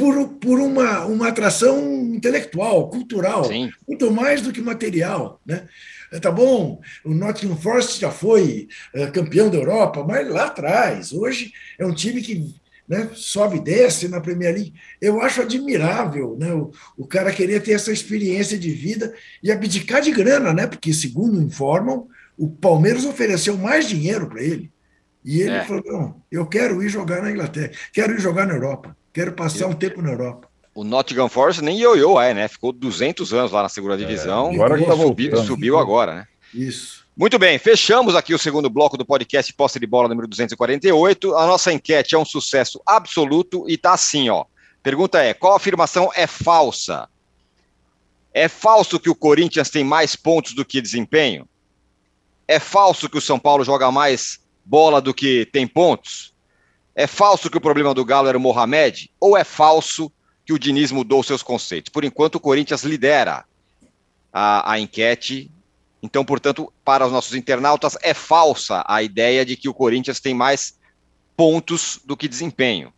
[0.00, 1.78] por, por uma, uma atração
[2.14, 3.70] intelectual, cultural, Sim.
[3.86, 5.38] muito mais do que material.
[5.44, 5.68] Né?
[6.22, 11.12] Tá bom, o Nottingham Forest já foi é, campeão da Europa, mas lá atrás.
[11.12, 12.54] Hoje é um time que
[12.88, 14.74] né, sobe e desce na Premier League.
[15.02, 20.00] Eu acho admirável né, o, o cara querer ter essa experiência de vida e abdicar
[20.00, 24.72] de grana, né, porque, segundo informam, o Palmeiras ofereceu mais dinheiro para ele.
[25.22, 25.64] E ele é.
[25.64, 29.64] falou: não, eu quero ir jogar na Inglaterra, quero ir jogar na Europa, quero passar
[29.64, 30.48] eu, um tempo na Europa.
[30.74, 32.48] O Nottingham Forest nem ioiô é, né?
[32.48, 34.50] Ficou 200 anos lá na segunda é, divisão.
[34.50, 36.26] É, agora que tá subiu, subiu agora, né?
[36.54, 37.00] Isso.
[37.16, 41.36] Muito bem, fechamos aqui o segundo bloco do podcast Posse de Bola número 248.
[41.36, 44.46] A nossa enquete é um sucesso absoluto e tá assim, ó.
[44.82, 47.08] Pergunta é: qual afirmação é falsa?
[48.32, 51.48] É falso que o Corinthians tem mais pontos do que desempenho?
[52.46, 56.29] É falso que o São Paulo joga mais bola do que tem pontos?
[56.94, 59.10] É falso que o problema do Galo era o Mohamed?
[59.20, 60.12] Ou é falso
[60.44, 61.90] que o Diniz mudou seus conceitos?
[61.90, 63.44] Por enquanto, o Corinthians lidera
[64.32, 65.50] a, a enquete.
[66.02, 70.34] Então, portanto, para os nossos internautas, é falsa a ideia de que o Corinthians tem
[70.34, 70.78] mais
[71.36, 72.92] pontos do que desempenho.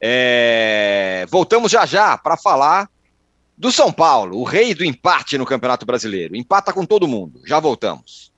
[0.00, 1.26] É...
[1.30, 2.90] Voltamos já já para falar
[3.56, 6.36] do São Paulo, o rei do empate no Campeonato Brasileiro.
[6.36, 7.40] Empata com todo mundo.
[7.46, 8.33] Já voltamos.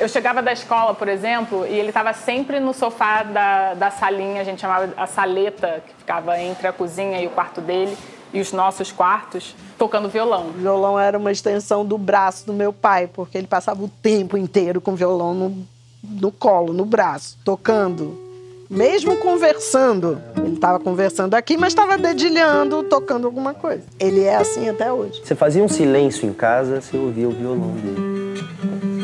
[0.00, 4.40] Eu chegava da escola, por exemplo, e ele estava sempre no sofá da, da salinha,
[4.40, 7.94] a gente chamava a saleta, que ficava entre a cozinha e o quarto dele.
[8.32, 10.46] e os nossos quartos tocando violão.
[10.48, 14.36] O violão era uma extensão do braço do meu pai, porque ele passava o tempo
[14.38, 15.66] inteiro com o violão no,
[16.02, 18.18] no colo, no braço, tocando.
[18.70, 23.82] Mesmo conversando, ele estava conversando aqui, mas estava dedilhando, tocando alguma coisa.
[23.98, 25.20] Ele é assim até hoje.
[25.24, 28.99] Você fazia um silêncio em casa, você ouvia o violão dele.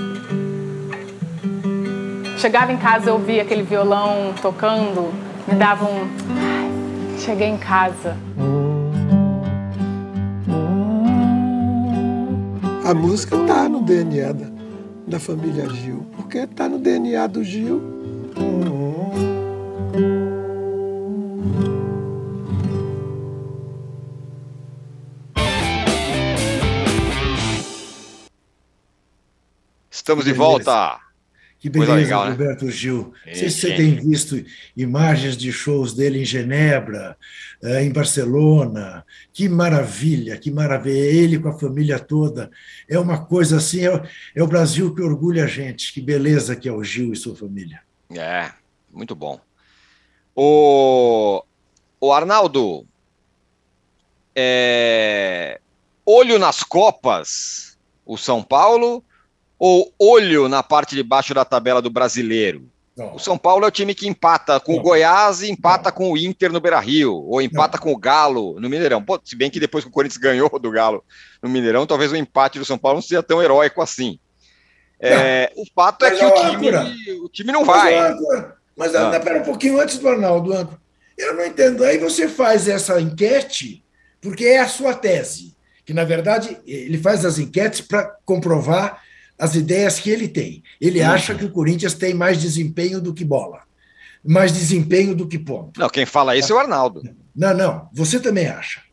[2.47, 5.13] Chegava em casa, eu ouvia aquele violão tocando,
[5.49, 6.03] me dava um.
[6.39, 8.17] Ai, cheguei em casa.
[12.85, 14.47] A música tá no DNA da,
[15.09, 17.83] da família Gil, porque tá no DNA do Gil.
[29.91, 31.06] Estamos de volta.
[31.59, 32.31] Que beleza, legal, né?
[32.33, 33.15] Roberto Gil.
[33.27, 34.45] Não sei se você tem visto
[34.77, 37.17] imagens de shows dele em Genebra,
[37.63, 39.05] eh, em Barcelona.
[39.33, 40.97] Que maravilha, que maravilha.
[40.97, 42.51] Ele com a família toda.
[42.89, 44.03] É uma coisa assim, é,
[44.35, 45.93] é o Brasil que orgulha a gente.
[45.95, 47.81] Que beleza que é o Gil e sua família.
[48.11, 48.51] É,
[48.93, 49.41] muito bom.
[50.35, 51.43] O,
[51.99, 52.87] o Arnaldo,
[54.35, 55.59] é...
[56.05, 59.03] olho nas Copas, o São Paulo
[59.59, 62.69] ou olho na parte de baixo da tabela do brasileiro?
[62.97, 63.15] Não.
[63.15, 64.79] O São Paulo é o time que empata com Não.
[64.79, 65.97] o Goiás e empata Não.
[65.97, 69.05] com o Inter no Beira Rio, ou empata com o Galo no Mineirão.
[69.05, 71.05] Pô, se bem que depois que o Corinthians ganhou do Galo
[71.43, 74.19] no Mineirão, talvez o empate do São Paulo não seja tão heróico assim.
[74.99, 76.71] É, o fato é que o time,
[77.23, 78.17] o time não vai.
[78.75, 79.21] Mas, ah.
[79.21, 80.79] pera um pouquinho antes do Arnaldo.
[81.19, 81.85] Eu não entendo.
[81.85, 83.85] Aí você faz essa enquete,
[84.23, 85.55] porque é a sua tese.
[85.85, 89.03] Que, na verdade, ele faz as enquetes para comprovar
[89.39, 90.63] as ideias que ele tem.
[90.81, 91.11] Ele uhum.
[91.11, 93.61] acha que o Corinthians tem mais desempenho do que bola,
[94.25, 95.79] mais desempenho do que ponto.
[95.79, 97.03] Não, quem fala isso é o Arnaldo.
[97.35, 98.87] Não, não, você também acha.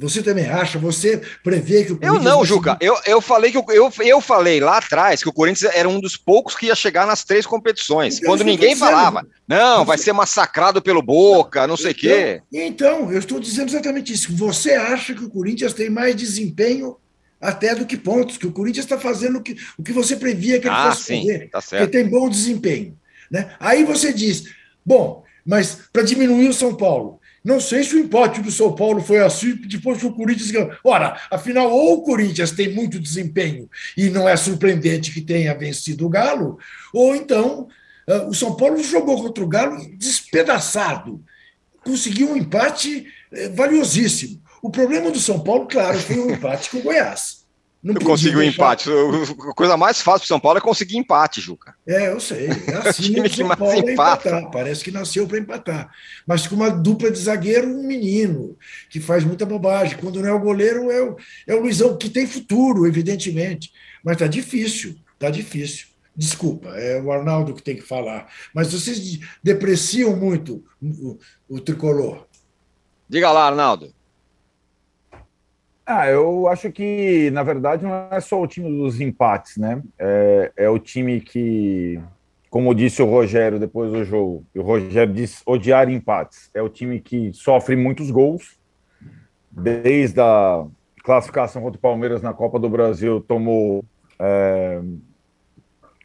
[0.00, 0.78] Você também acha?
[0.78, 2.24] Você prevê que o Corinthians.
[2.24, 2.78] Eu não, Juca.
[2.80, 6.00] Eu, eu falei que eu, eu, eu falei lá atrás que o Corinthians era um
[6.00, 8.16] dos poucos que ia chegar nas três competições.
[8.16, 12.42] Então, quando ninguém falava, não, vai ser massacrado pelo Boca, não sei o então, quê.
[12.50, 14.34] Então, eu estou dizendo exatamente isso.
[14.36, 16.96] Você acha que o Corinthians tem mais desempenho
[17.40, 20.60] até do que pontos, que o Corinthians está fazendo o que, o que você previa
[20.60, 21.86] que ele ah, fosse sim, fazer, tá certo.
[21.86, 22.98] que tem bom desempenho.
[23.30, 23.54] Né?
[23.58, 24.44] Aí você diz,
[24.84, 29.00] bom, mas para diminuir o São Paulo, não sei se o empate do São Paulo
[29.00, 30.72] foi assim depois que o Corinthians ganhou.
[30.84, 36.04] Ora, afinal, ou o Corinthians tem muito desempenho e não é surpreendente que tenha vencido
[36.04, 36.58] o Galo,
[36.92, 37.66] ou então
[38.06, 41.24] uh, o São Paulo jogou contra o Galo despedaçado,
[41.82, 44.42] conseguiu um empate uh, valiosíssimo.
[44.62, 47.40] O problema do São Paulo, claro, foi o um empate com o Goiás.
[47.82, 48.52] Não conseguiu deixar...
[48.52, 48.90] empate.
[48.90, 51.74] A coisa mais fácil para São Paulo é conseguir empate, Juca.
[51.86, 52.48] É, eu sei.
[52.68, 54.50] É assim o São Paulo é empatar.
[54.50, 55.90] Parece que nasceu para empatar.
[56.26, 58.56] Mas com uma dupla de zagueiro, um menino,
[58.90, 59.96] que faz muita bobagem.
[59.96, 63.72] Quando não é o goleiro, é o, é o Luizão, que tem futuro, evidentemente.
[64.04, 65.86] Mas está difícil, está difícil.
[66.14, 68.30] Desculpa, é o Arnaldo que tem que falar.
[68.54, 72.26] Mas vocês depreciam muito o, o tricolor.
[73.08, 73.94] Diga lá, Arnaldo.
[75.92, 79.82] Ah, eu acho que, na verdade, não é só o time dos empates, né?
[79.98, 82.00] É, é o time que,
[82.48, 86.48] como disse o Rogério depois do jogo, o Rogério disse odiar empates.
[86.54, 88.56] É o time que sofre muitos gols,
[89.50, 90.64] desde a
[91.02, 93.84] classificação contra o Palmeiras na Copa do Brasil, tomou.
[94.16, 94.80] É,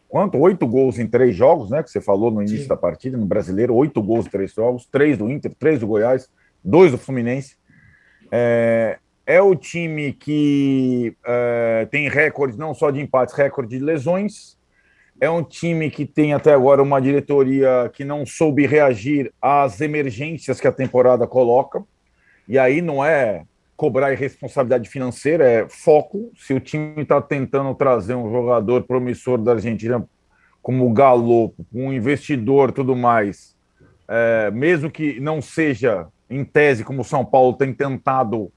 [0.09, 0.39] quanto?
[0.39, 1.83] Oito gols em três jogos, né?
[1.83, 2.69] Que você falou no início Sim.
[2.69, 6.27] da partida, no brasileiro, oito gols em três jogos, três do Inter, três do Goiás,
[6.63, 7.55] dois do Fluminense.
[8.31, 14.57] É, é o time que uh, tem recorde não só de empates, recorde de lesões.
[15.19, 20.59] É um time que tem até agora uma diretoria que não soube reagir às emergências
[20.59, 21.83] que a temporada coloca.
[22.47, 23.43] E aí não é
[23.75, 26.31] cobrar irresponsabilidade financeira, é foco.
[26.35, 30.07] Se o time está tentando trazer um jogador promissor da Argentina
[30.61, 33.55] como o Galo, um investidor tudo mais,
[34.07, 38.51] é, mesmo que não seja em tese como o São Paulo tem tentado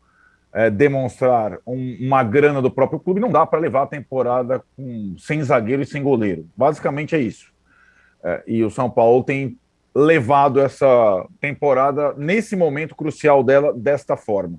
[0.59, 5.15] é, demonstrar um, uma grana do próprio clube, não dá para levar a temporada com,
[5.17, 6.49] sem zagueiro e sem goleiro.
[6.57, 7.53] Basicamente é isso.
[8.25, 9.57] É, e o São Paulo tem
[9.95, 14.59] levado essa temporada, nesse momento crucial dela, desta forma.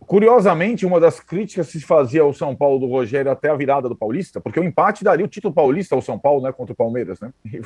[0.00, 3.88] Curiosamente, uma das críticas que se fazia ao São Paulo do Rogério até a virada
[3.88, 6.76] do Paulista, porque o empate daria o título paulista ao São Paulo, né, contra o
[6.76, 7.32] Palmeiras, né?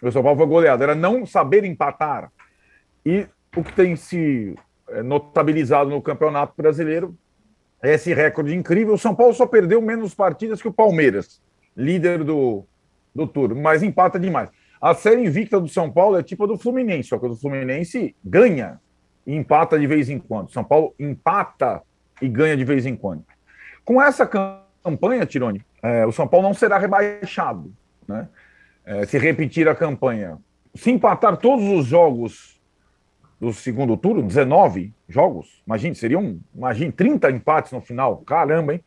[0.00, 2.30] O São Paulo foi goleado, era não saber empatar.
[3.04, 4.54] E o que tem se
[5.04, 7.16] notabilizado no Campeonato Brasileiro.
[7.82, 8.94] Esse recorde incrível.
[8.94, 11.40] O São Paulo só perdeu menos partidas que o Palmeiras,
[11.76, 12.64] líder do,
[13.14, 14.50] do turno, mas empata demais.
[14.80, 18.14] A série invicta do São Paulo é tipo a do Fluminense, só que o Fluminense
[18.24, 18.80] ganha
[19.26, 20.50] e empata de vez em quando.
[20.50, 21.82] São Paulo empata
[22.22, 23.24] e ganha de vez em quando.
[23.84, 27.72] Com essa campanha, Tirone, é, o São Paulo não será rebaixado.
[28.06, 28.28] Né?
[28.84, 30.38] É, se repetir a campanha.
[30.74, 32.57] Se empatar todos os jogos
[33.40, 38.18] do segundo turno, 19 jogos, imagine, seriam, imagine, 30 empates no final.
[38.18, 38.84] Caramba, hein?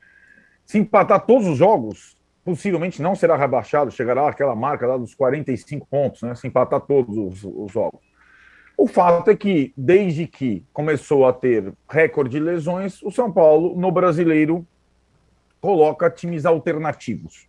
[0.65, 5.87] Se empatar todos os jogos, possivelmente não será rebaixado, chegará àquela marca lá dos 45
[5.87, 6.35] pontos, né?
[6.35, 8.01] Se empatar todos os, os jogos.
[8.77, 13.79] O fato é que, desde que começou a ter recorde de lesões, o São Paulo,
[13.79, 14.65] no brasileiro,
[15.61, 17.47] coloca times alternativos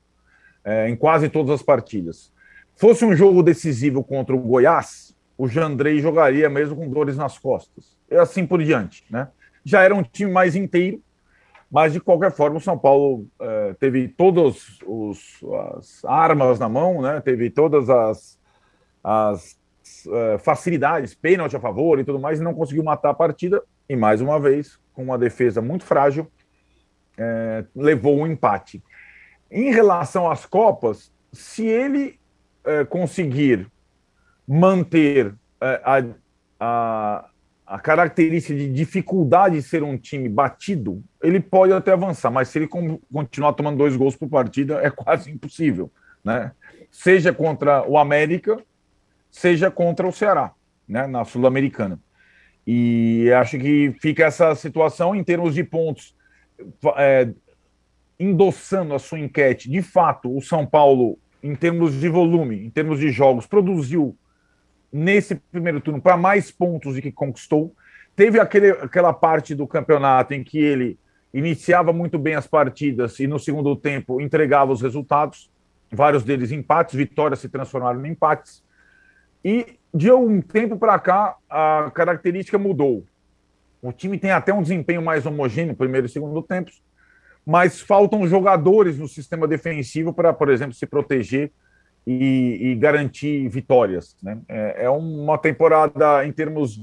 [0.65, 2.33] é, em quase todas as partidas.
[2.77, 7.97] Fosse um jogo decisivo contra o Goiás, o Jandrei jogaria mesmo com dores nas costas.
[8.11, 9.05] E assim por diante.
[9.11, 9.29] Né?
[9.65, 11.03] Já era um time mais inteiro,
[11.71, 14.79] mas de qualquer forma o São Paulo é, teve todas
[15.71, 17.21] as armas na mão, né?
[17.21, 18.39] teve todas as,
[19.03, 19.59] as
[20.07, 23.63] uh, facilidades, pênalti a favor e tudo mais, e não conseguiu matar a partida.
[23.89, 26.31] E mais uma vez, com uma defesa muito frágil,
[27.19, 28.83] é, levou um empate.
[29.51, 32.19] Em relação às Copas, se ele
[32.89, 33.69] conseguir
[34.47, 36.05] manter é, a,
[36.59, 37.29] a,
[37.67, 42.59] a, característica de dificuldade de ser um time batido, ele pode até avançar, mas se
[42.59, 45.91] ele continuar tomando dois gols por partida, é quase impossível.
[46.25, 46.53] Né?
[46.91, 48.59] Seja contra o América,
[49.31, 50.53] seja contra o Ceará,
[50.87, 51.99] né, na Sul-Americana.
[52.67, 56.15] E acho que fica essa situação em termos de pontos,
[56.97, 57.29] é,
[58.19, 59.69] endossando a sua enquete.
[59.69, 64.17] De fato, o São Paulo, em termos de volume, em termos de jogos, produziu
[64.93, 67.75] nesse primeiro turno para mais pontos do que conquistou.
[68.15, 70.99] Teve aquele, aquela parte do campeonato em que ele
[71.33, 75.51] iniciava muito bem as partidas e no segundo tempo entregava os resultados,
[75.91, 78.63] vários deles empates, vitórias se transformaram em empates.
[79.43, 83.05] E de um tempo para cá, a característica mudou.
[83.81, 86.83] O time tem até um desempenho mais homogêneo, primeiro e segundo tempos,
[87.45, 91.51] mas faltam jogadores no sistema defensivo para, por exemplo, se proteger
[92.07, 94.17] e, e garantir vitórias.
[94.23, 94.39] Né?
[94.49, 96.81] É, é, uma temporada em termos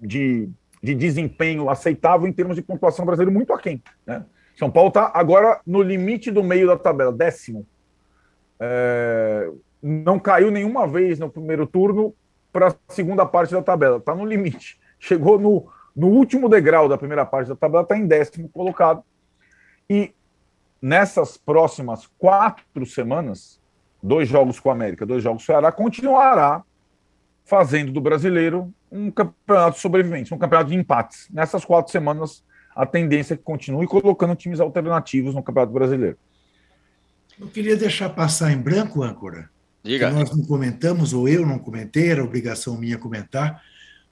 [0.00, 0.48] de,
[0.82, 3.82] de, desempenho aceitável, em termos de pontuação brasileira, muito aquém.
[4.06, 4.24] Né?
[4.56, 7.66] São Paulo está agora no limite do meio da tabela, décimo.
[8.60, 9.50] É,
[9.82, 12.14] não caiu nenhuma vez no primeiro turno
[12.52, 13.96] para a segunda parte da tabela.
[13.96, 14.78] Está no limite.
[14.98, 19.02] Chegou no, no último degrau da primeira parte da tabela, está em décimo colocado.
[19.88, 20.14] E
[20.82, 23.60] nessas próximas quatro semanas,
[24.02, 26.64] dois jogos com a América, dois jogos com o Ceará, continuará
[27.44, 31.28] fazendo do brasileiro um campeonato de sobreviventes, um campeonato de empates.
[31.30, 36.18] Nessas quatro semanas, a tendência é que continue colocando times alternativos no Campeonato Brasileiro.
[37.40, 39.50] Eu queria deixar passar em branco, âncora,
[39.82, 40.08] Diga.
[40.08, 43.62] Que nós não comentamos, ou eu não comentei, era obrigação minha comentar.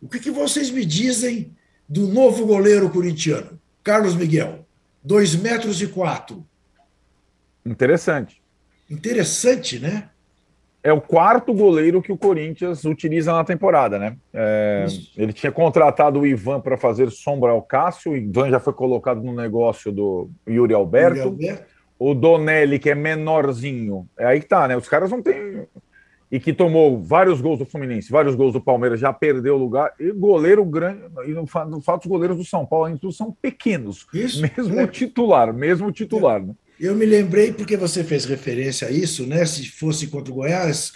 [0.02, 1.54] O que, que vocês me dizem
[1.88, 4.66] do novo goleiro corintiano, Carlos Miguel?
[5.02, 6.44] Dois metros e quatro.
[7.64, 8.40] Interessante.
[8.88, 10.08] Interessante, né?
[10.82, 14.16] É o quarto goleiro que o Corinthians utiliza na temporada, né?
[14.32, 18.72] É, ele tinha contratado o Ivan para fazer sombra ao Cássio, o Ivan já foi
[18.72, 21.18] colocado no negócio do Yuri Alberto.
[21.18, 24.08] Yuri Alberto o Donelli, que é menorzinho.
[24.18, 24.74] É aí que tá, né?
[24.74, 25.66] Os caras não têm.
[26.32, 29.92] E que tomou vários gols do Fluminense, vários gols do Palmeiras, já perdeu o lugar.
[30.00, 31.02] E goleiro grande.
[31.26, 34.06] E no fato, os goleiros do São Paulo, ainda são pequenos.
[34.14, 34.40] Isso.
[34.40, 34.86] Mesmo é.
[34.86, 36.40] titular, mesmo titular.
[36.40, 36.54] Né?
[36.80, 39.44] Eu me lembrei porque você fez referência a isso, né?
[39.44, 40.90] Se fosse contra o Goiás,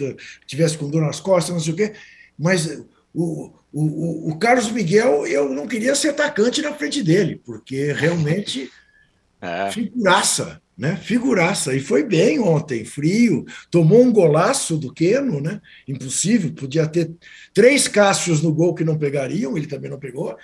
[0.47, 1.93] tivesse com dor nas costas, não sei o quê.
[2.39, 2.83] Mas
[3.13, 8.71] o, o, o Carlos Miguel, eu não queria ser atacante na frente dele, porque realmente
[9.41, 9.71] é.
[9.71, 10.97] figuraça né?
[10.97, 11.75] Figuraça.
[11.75, 13.45] E foi bem ontem, frio.
[13.71, 15.61] Tomou um golaço do Queno, né?
[15.87, 16.53] Impossível.
[16.53, 17.13] Podia ter
[17.53, 20.37] três Cássios no gol que não pegariam, ele também não pegou.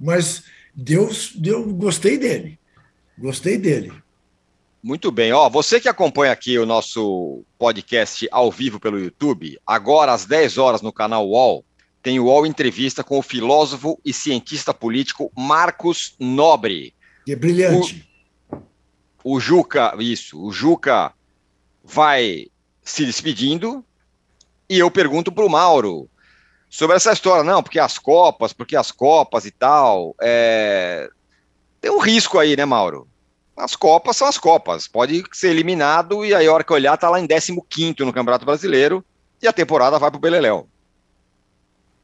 [0.00, 2.58] Mas Deus, deu, gostei dele.
[3.18, 3.92] Gostei dele.
[4.86, 5.32] Muito bem.
[5.32, 10.58] Ó, você que acompanha aqui o nosso podcast ao vivo pelo YouTube, agora às 10
[10.58, 11.64] horas no canal UOL,
[12.00, 16.94] tem o UOL Entrevista com o filósofo e cientista político Marcos Nobre.
[17.24, 18.08] Que é brilhante.
[19.24, 21.12] O o Juca, isso, o Juca
[21.82, 22.46] vai
[22.80, 23.84] se despedindo
[24.70, 26.08] e eu pergunto para o Mauro
[26.70, 31.10] sobre essa história, não, porque as Copas, porque as Copas e tal, é...
[31.80, 33.08] tem um risco aí, né, Mauro?
[33.56, 37.08] As Copas são as Copas, pode ser eliminado e aí a hora que olhar tá
[37.08, 39.04] lá em 15º no Campeonato Brasileiro
[39.42, 40.68] e a temporada vai para o Beleléu.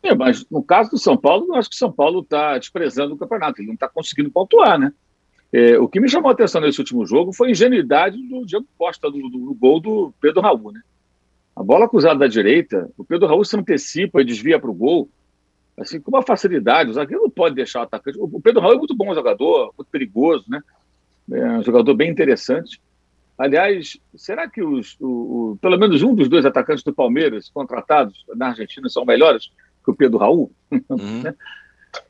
[0.03, 3.14] É, mas no caso do São Paulo, eu acho que o São Paulo está desprezando
[3.14, 4.92] o campeonato, ele não está conseguindo pontuar, né?
[5.53, 8.66] É, o que me chamou a atenção nesse último jogo foi a ingenuidade do Diego
[8.78, 10.72] Costa, do, do, do gol do Pedro Raul.
[10.72, 10.80] Né?
[11.55, 15.11] A bola cruzada da direita, o Pedro Raul se antecipa e desvia para o gol.
[15.78, 16.88] assim, com uma facilidade.
[16.88, 18.16] O zagueiro não pode deixar o atacante.
[18.18, 20.62] O Pedro Raul é muito bom jogador, muito perigoso, né?
[21.33, 22.80] É um jogador bem interessante.
[23.37, 25.07] Aliás, será que os, o,
[25.53, 29.51] o, pelo menos um dos dois atacantes do Palmeiras contratados na Argentina são melhores
[29.85, 30.53] que o Pedro Raul?
[30.70, 31.22] Uhum.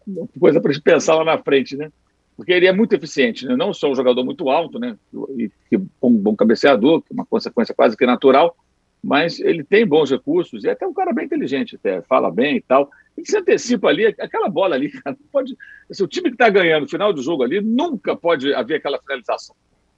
[0.07, 0.29] Né?
[0.39, 1.91] Coisa para a gente pensar lá na frente, né?
[2.37, 3.57] Porque ele é muito eficiente, né?
[3.57, 4.97] não só um jogador muito alto, né?
[5.37, 8.57] E, e um bom cabeceador, que é uma consequência quase que natural,
[9.03, 12.57] mas ele tem bons recursos e é até um cara bem inteligente, até fala bem
[12.57, 12.89] e tal.
[13.17, 15.57] Ele se antecipa ali, aquela bola ali, cara, pode.
[15.91, 18.99] Assim, o time que está ganhando no final do jogo ali nunca pode haver aquela
[19.01, 19.55] finalização.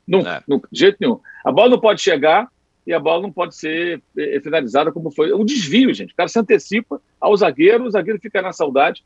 [0.07, 0.43] Nunca, é.
[0.47, 1.21] nunca, de jeito nenhum.
[1.45, 2.49] A bola não pode chegar
[2.87, 5.31] e a bola não pode ser é, finalizada como foi.
[5.31, 6.13] É um desvio, gente.
[6.13, 9.05] O cara se antecipa ao zagueiro, o zagueiro fica na saudade.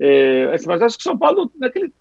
[0.00, 1.92] É, mas acho que o São Paulo não é que ele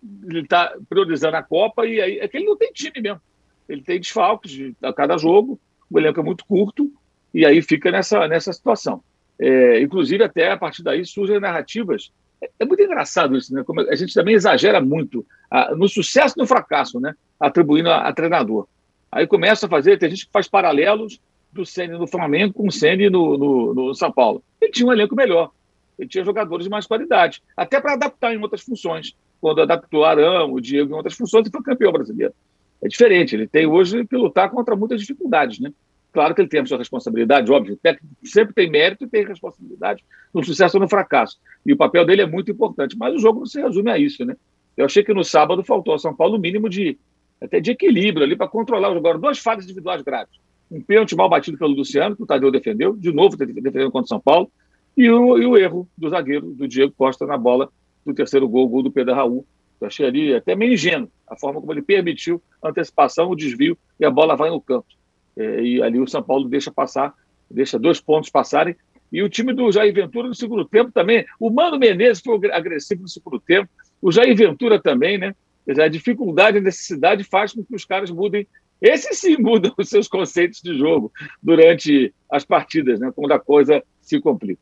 [0.42, 3.22] está priorizando a Copa e aí é que ele não tem time mesmo.
[3.68, 6.92] Ele tem desfalques de, a cada jogo, o elenco é muito curto
[7.34, 9.04] e aí fica nessa, nessa situação.
[9.40, 12.12] É, inclusive, até a partir daí surgem narrativas.
[12.42, 13.64] É, é, muito engraçado isso, né?
[13.64, 17.14] Como a gente também exagera muito a, no sucesso e no fracasso, né?
[17.40, 18.68] Atribuindo a, a, treinador.
[19.12, 21.20] Aí começa a fazer, tem gente que faz paralelos
[21.52, 24.44] do Ceni no Flamengo com o Ceni no, no, no São Paulo.
[24.62, 25.52] Ele tinha um elenco melhor
[25.98, 29.16] ele tinha jogadores de mais qualidade, até para adaptar em outras funções.
[29.42, 32.34] Quando adaptou Arão, o Diego em outras funções, ele foi campeão brasileiro.
[32.82, 35.74] É diferente, ele tem hoje que lutar contra muitas dificuldades, né?
[36.18, 39.24] Claro que ele tem a sua responsabilidade, óbvio, o técnico sempre tem mérito e tem
[39.24, 40.04] responsabilidade
[40.34, 41.38] no sucesso ou no fracasso.
[41.64, 44.26] E o papel dele é muito importante, mas o jogo não se resume a isso,
[44.26, 44.36] né?
[44.76, 46.98] Eu achei que no sábado faltou ao São Paulo o mínimo de
[47.40, 49.06] até de equilíbrio ali para controlar o jogo.
[49.06, 50.40] Agora, duas falhas individuais graves.
[50.72, 54.08] Um pênalti mal batido pelo Luciano, que o Tadeu defendeu, de novo defendendo contra o
[54.08, 54.52] São Paulo,
[54.98, 57.70] e o, e o erro do zagueiro, do Diego Costa, na bola
[58.04, 59.46] do terceiro gol, gol do Pedro Raul.
[59.80, 63.78] Eu achei ali até meio ingênuo a forma como ele permitiu a antecipação, o desvio
[64.00, 64.97] e a bola vai no canto.
[65.38, 67.14] É, e ali o São Paulo deixa passar,
[67.50, 68.76] deixa dois pontos passarem.
[69.12, 71.26] E o time do Jair Ventura no segundo tempo também.
[71.40, 73.70] O Mano Menezes foi agressivo no segundo tempo.
[74.02, 75.34] O Jair Ventura também, né?
[75.82, 78.48] a dificuldade a necessidade faz com que os caras mudem.
[78.82, 81.12] Esses sim mudam os seus conceitos de jogo
[81.42, 83.12] durante as partidas, né?
[83.16, 84.62] Quando a coisa se complica.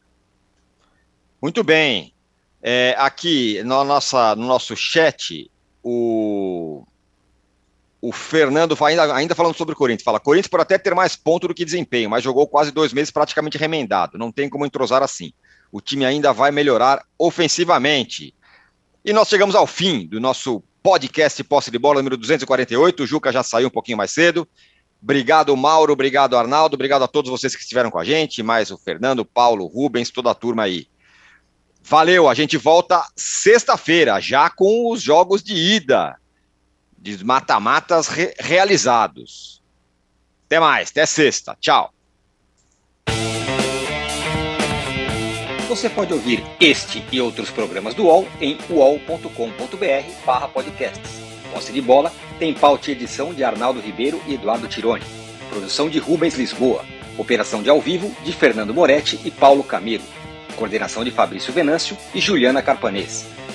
[1.41, 2.13] Muito bem.
[2.61, 5.49] É, aqui no, nossa, no nosso chat,
[5.83, 6.83] o,
[8.07, 11.47] o Fernando, ainda, ainda falando sobre o Corinthians, fala: Corinthians pode até ter mais ponto
[11.47, 14.15] do que desempenho, mas jogou quase dois meses praticamente remendado.
[14.15, 15.33] Não tem como entrosar assim.
[15.71, 18.35] O time ainda vai melhorar ofensivamente.
[19.03, 23.03] E nós chegamos ao fim do nosso podcast Posse de Bola número 248.
[23.03, 24.47] O Juca já saiu um pouquinho mais cedo.
[25.01, 25.93] Obrigado, Mauro.
[25.93, 26.75] Obrigado, Arnaldo.
[26.75, 30.29] Obrigado a todos vocês que estiveram com a gente, mais o Fernando, Paulo, Rubens, toda
[30.29, 30.87] a turma aí.
[31.81, 36.15] Valeu, a gente volta sexta-feira, já com os jogos de ida,
[37.13, 39.61] de mata-matas re realizados.
[40.47, 41.55] Até mais, até sexta.
[41.61, 41.93] Tchau.
[45.67, 51.21] Você pode ouvir este e outros programas do UOL em uol.com.br podcasts.
[51.51, 55.05] Posse de bola tem pauta e edição de Arnaldo Ribeiro e Eduardo Tironi.
[55.49, 56.83] Produção de Rubens Lisboa.
[57.17, 60.03] Operação de ao vivo de Fernando Moretti e Paulo Camilo
[60.55, 63.27] coordenação de Fabrício Venâncio e Juliana Carpanês.